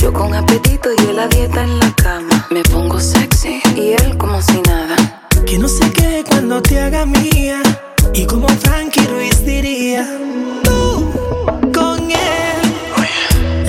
Yo 0.00 0.12
con 0.12 0.34
apetito 0.34 0.88
y 0.96 1.10
él 1.10 1.18
a 1.18 1.28
dieta 1.28 1.62
en 1.62 1.78
la 1.78 1.94
cama. 1.94 2.46
Me 2.50 2.62
pongo 2.62 2.98
sexy 2.98 3.60
y 3.76 3.92
él 3.92 4.16
como 4.16 4.40
si 4.42 4.60
nada. 4.62 5.28
Que 5.46 5.58
no 5.58 5.68
se 5.68 5.90
quede 5.92 6.24
cuando 6.24 6.62
te 6.62 6.80
haga 6.80 7.06
mía. 7.06 7.62
Y 8.12 8.24
como 8.24 8.48
Frankie 8.48 9.06
Ruiz 9.06 9.44
diría, 9.44 10.06
tú 10.64 11.10
con 11.72 12.10
él. 12.10 12.49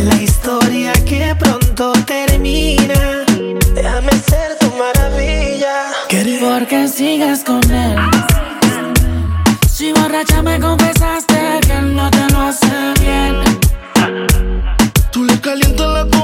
La 0.04 0.16
historia 0.16 0.94
que 1.06 1.36
pronto 1.38 1.94
termina. 2.06 3.24
Déjame 3.76 4.12
ser 4.12 4.58
tu 4.60 4.72
maravilla. 4.78 5.92
Porque 6.40 6.88
sigas 6.88 7.44
con 7.44 7.62
él. 7.72 7.98
Si 9.72 9.94
borracha 9.94 10.42
me 10.42 10.60
confesaste 10.60 11.60
que 11.62 11.74
él 11.74 11.96
no 11.96 12.10
te 12.10 12.28
lo 12.32 12.42
hace 12.42 12.94
bien. 13.00 13.36
Tú 15.12 15.24
le 15.24 15.40
calientas 15.40 15.88
la 15.94 16.21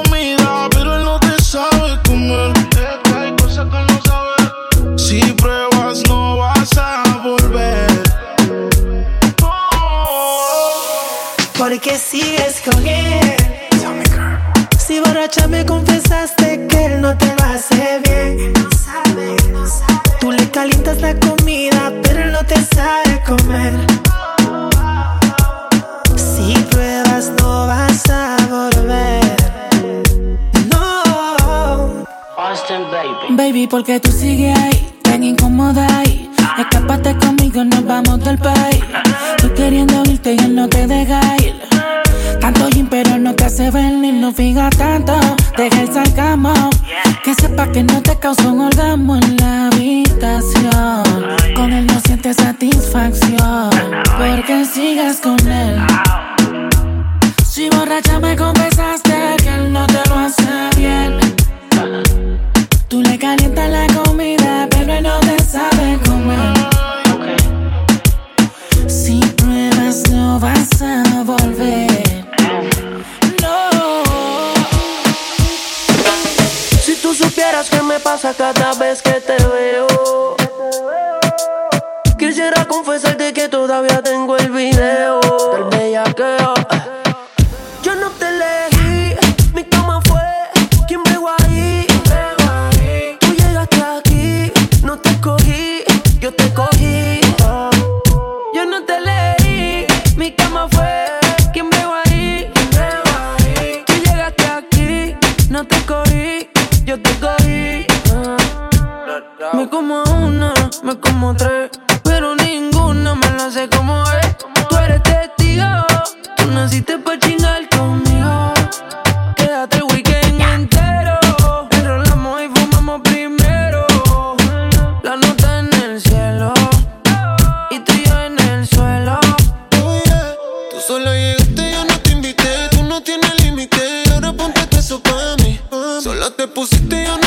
te 136.38 136.48
pusiste 136.48 137.04
yo 137.04 137.27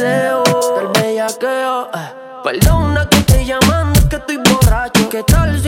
video 0.00 0.42
del 0.76 0.88
bellaqueo. 0.94 1.90
Eh. 1.92 2.40
Perdona 2.42 3.06
que 3.08 3.18
estoy 3.18 3.44
llamando, 3.44 3.98
es 3.98 4.06
que 4.06 4.16
estoy 4.16 4.38
borracho. 4.38 5.08
¿Qué 5.10 5.22
tal 5.24 5.59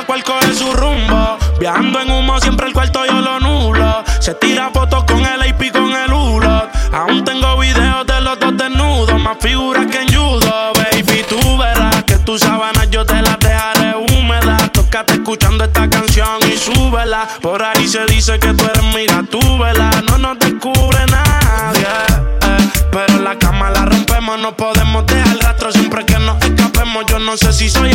cada 0.00 0.06
cual 0.06 0.22
coge 0.24 0.54
su 0.54 0.72
rumbo. 0.72 1.38
Viajando 1.58 2.00
en 2.00 2.10
humo, 2.10 2.40
siempre 2.40 2.66
el 2.66 2.72
cuarto 2.72 3.04
yo 3.04 3.20
lo 3.20 3.40
nulo. 3.40 4.04
Se 4.20 4.34
tira 4.34 4.70
fotos 4.72 5.04
con 5.04 5.18
el 5.18 5.42
AP 5.42 5.72
con 5.72 5.92
el 5.92 6.12
ULO. 6.12 6.68
Aún 6.92 7.24
tengo 7.24 7.58
videos 7.58 8.06
de 8.06 8.20
los 8.20 8.38
dos 8.38 8.56
desnudos, 8.56 9.20
más 9.20 9.36
figuras 9.40 9.86
que 9.86 10.00
en 10.00 10.08
judo. 10.08 10.72
Baby, 10.74 11.24
tú 11.28 11.58
verás 11.58 12.04
que 12.04 12.16
tus 12.18 12.40
sábanas 12.40 12.88
yo 12.90 13.04
te 13.04 13.20
las 13.20 13.38
dejaré 13.38 13.94
húmedas. 13.96 14.72
Tócate 14.72 15.14
escuchando 15.14 15.64
esta 15.64 15.88
canción 15.88 16.38
y 16.48 16.56
súbela. 16.56 17.28
Por 17.40 17.62
ahí 17.62 17.86
se 17.86 18.04
dice 18.06 18.38
que 18.38 18.54
tú 18.54 18.64
eres 18.64 18.94
mira, 18.94 19.22
tú 19.30 19.58
vela. 19.58 19.90
No 20.08 20.18
nos 20.18 20.38
descubre 20.38 20.98
nadie. 21.06 21.86
Eh. 22.42 22.70
Pero 22.90 23.20
la 23.20 23.38
cama 23.38 23.70
la 23.70 23.84
rompemos, 23.84 24.38
no 24.40 24.56
podemos 24.56 25.06
dejar 25.06 25.38
rastro 25.38 25.70
siempre 25.72 26.04
que 26.04 26.18
nos 26.18 26.42
escapemos. 26.42 27.04
Yo 27.06 27.18
no 27.18 27.36
sé 27.36 27.52
si 27.52 27.68
soy 27.68 27.89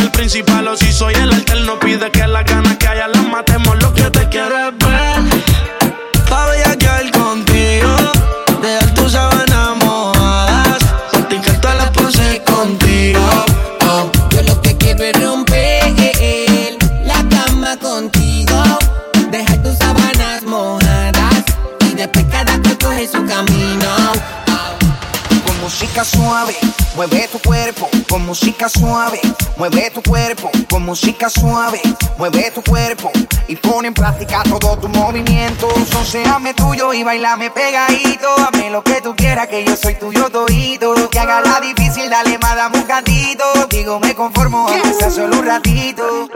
música 28.36 28.68
suave, 28.68 29.18
mueve 29.56 29.90
tu 29.90 30.02
cuerpo, 30.02 30.50
con 30.68 30.84
música 30.84 31.30
suave, 31.30 31.80
mueve 32.18 32.50
tu 32.50 32.62
cuerpo 32.62 33.10
y 33.48 33.56
pone 33.56 33.88
en 33.88 33.94
práctica 33.94 34.42
todo 34.42 34.76
tu 34.76 34.88
movimiento. 34.90 35.66
Sonseame 35.90 36.52
tuyo 36.52 36.92
y 36.92 37.02
bailame 37.02 37.50
pegadito, 37.50 38.28
hazme 38.36 38.68
lo 38.68 38.84
que 38.84 39.00
tú 39.00 39.16
quieras 39.16 39.46
que 39.48 39.64
yo 39.64 39.74
soy 39.74 39.94
tuyo 39.94 40.28
todito. 40.28 40.94
Que 41.08 41.18
haga 41.18 41.40
la 41.40 41.60
difícil, 41.60 42.10
dale 42.10 42.36
más 42.36 42.56
dame 42.56 42.78
un 42.78 42.84
cantito. 42.84 43.44
Digo, 43.70 43.98
me 44.00 44.14
conformo, 44.14 44.68
aunque 44.68 44.92
sea 44.92 45.10
solo 45.10 45.38
un 45.38 45.46
ratito. 45.46 46.28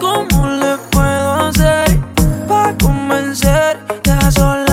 ¿Cómo 0.00 0.46
le 0.46 0.78
puedo 0.90 1.48
hacer 1.48 2.00
para 2.48 2.74
convencer? 2.78 3.78
Ya 4.02 4.30
sola 4.30 4.71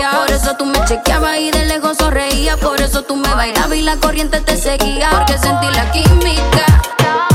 Por 0.00 0.30
eso 0.30 0.56
tú 0.56 0.64
me 0.64 0.82
chequeabas 0.86 1.38
y 1.38 1.50
de 1.50 1.66
lejos 1.66 1.98
sonreía. 1.98 2.56
Por 2.56 2.80
eso 2.80 3.02
tú 3.02 3.16
me 3.16 3.28
bailabas 3.34 3.76
y 3.76 3.82
la 3.82 3.96
corriente 3.96 4.40
te 4.40 4.56
seguía. 4.56 5.10
Porque 5.10 5.36
sentí 5.38 5.66
la 5.74 5.90
química. 5.90 7.31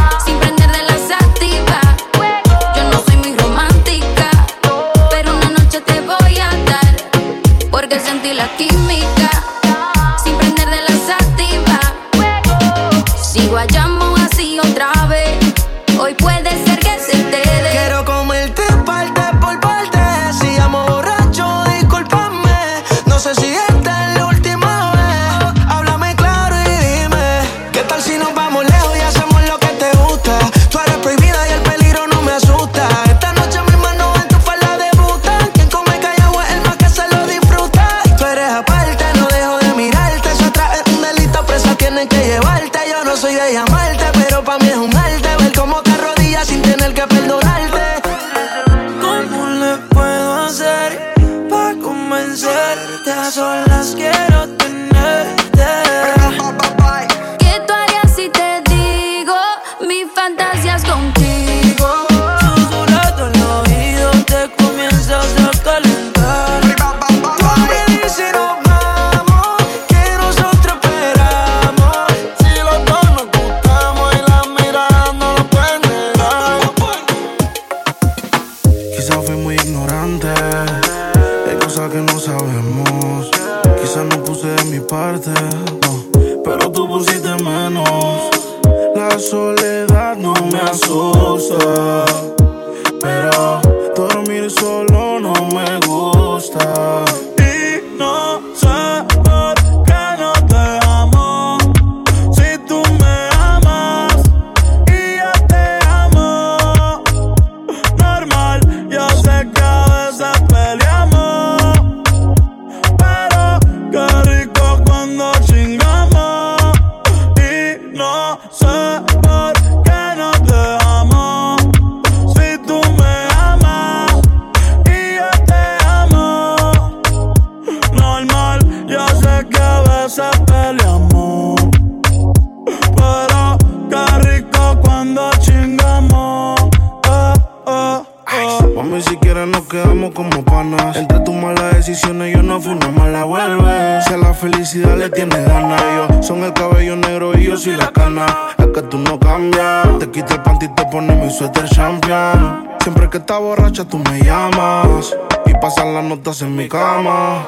Te 149.99 150.09
quito 150.09 150.33
el 150.35 150.41
panty 150.41 150.65
y 150.65 150.69
te 150.69 150.85
pone 150.85 151.13
mi 151.13 151.29
suéter 151.29 151.67
champion. 151.69 152.69
Siempre 152.79 153.09
que 153.09 153.17
estás 153.17 153.39
borracha, 153.39 153.83
tú 153.85 153.97
me 153.99 154.21
llamas. 154.21 155.13
Y 155.45 155.53
pasan 155.55 155.93
las 155.93 156.03
notas 156.05 156.41
en 156.41 156.55
mi 156.55 156.69
cama. 156.69 157.45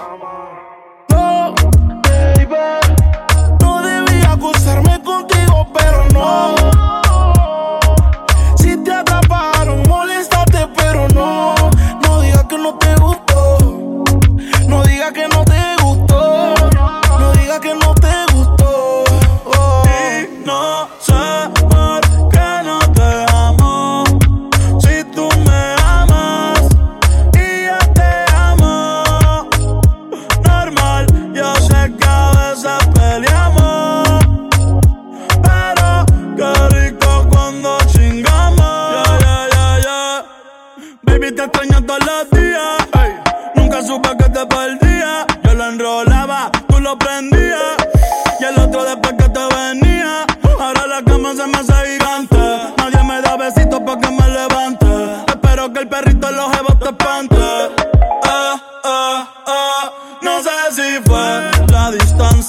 No, 1.09 1.55
baby. 2.03 2.55
No 3.61 3.81
debía 3.81 4.33
acusarme 4.33 5.01
contigo, 5.01 5.67
pero 5.73 6.05
no. 6.13 6.55
Si 8.57 8.75
te 8.83 8.91
atraparon, 8.91 9.81
moléstate, 9.87 10.67
pero 10.75 11.07
no. 11.15 11.55
No 12.03 12.21
digas 12.21 12.43
que 12.43 12.57
no 12.57 12.73
te 12.75 12.93
gusta 12.95 13.18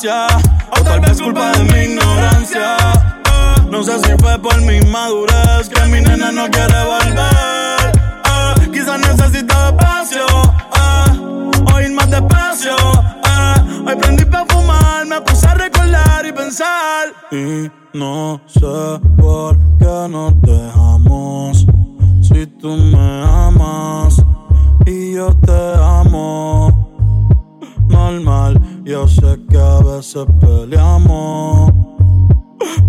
O 0.02 0.82
tal 0.82 0.98
vez 1.00 1.20
culpa 1.20 1.52
de 1.52 1.64
mi 1.64 1.92
ignorancia. 1.92 2.74
Eh, 2.78 3.66
no 3.70 3.82
sé 3.82 3.98
si 3.98 4.12
fue 4.18 4.38
por 4.38 4.58
mi 4.62 4.80
madurez 4.80 5.68
que 5.68 5.78
mi 5.88 6.00
nena 6.00 6.32
no 6.32 6.48
quiere 6.48 6.84
volver. 6.84 7.92
Eh, 8.24 8.70
quizás 8.72 8.98
necesito 8.98 9.54
espacio. 9.68 10.24
Eh. 10.74 11.74
O 11.74 11.80
ir 11.80 11.92
más 11.92 12.08
despacio. 12.10 12.76
Eh, 13.26 13.82
hoy 13.86 13.96
prendí 13.96 14.24
para 14.24 14.46
fumar, 14.46 15.04
me 15.04 15.20
puse 15.20 15.46
a 15.46 15.54
recordar 15.54 16.24
y 16.24 16.32
pensar. 16.32 17.08
Y 17.30 17.70
no 17.92 18.40
sé 18.46 19.00
por 19.20 19.58
qué 19.78 20.08
nos 20.08 20.40
dejamos. 20.40 21.66
Si 22.22 22.46
tú 22.46 22.74
me 22.74 23.22
amas 23.22 24.16
y 24.86 25.12
yo 25.12 25.34
te 25.44 25.74
amo. 25.78 26.86
Normal 27.86 28.69
yo 28.90 29.06
sé 29.06 29.38
que 29.48 29.56
a 29.56 29.78
veces 29.84 30.26
peleamos, 30.40 31.70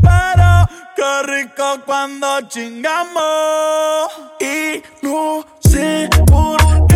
pero 0.02 0.68
qué 0.96 1.24
rico 1.28 1.80
cuando 1.86 2.42
chingamos. 2.48 4.10
Y 4.40 4.82
no 5.06 5.46
sé 5.60 6.10
por 6.26 6.58
qué. 6.88 6.91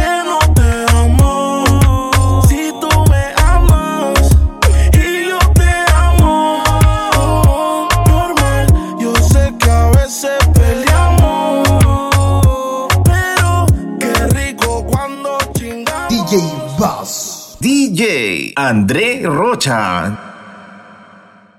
André 18.57 19.21
Rocha. 19.25 20.34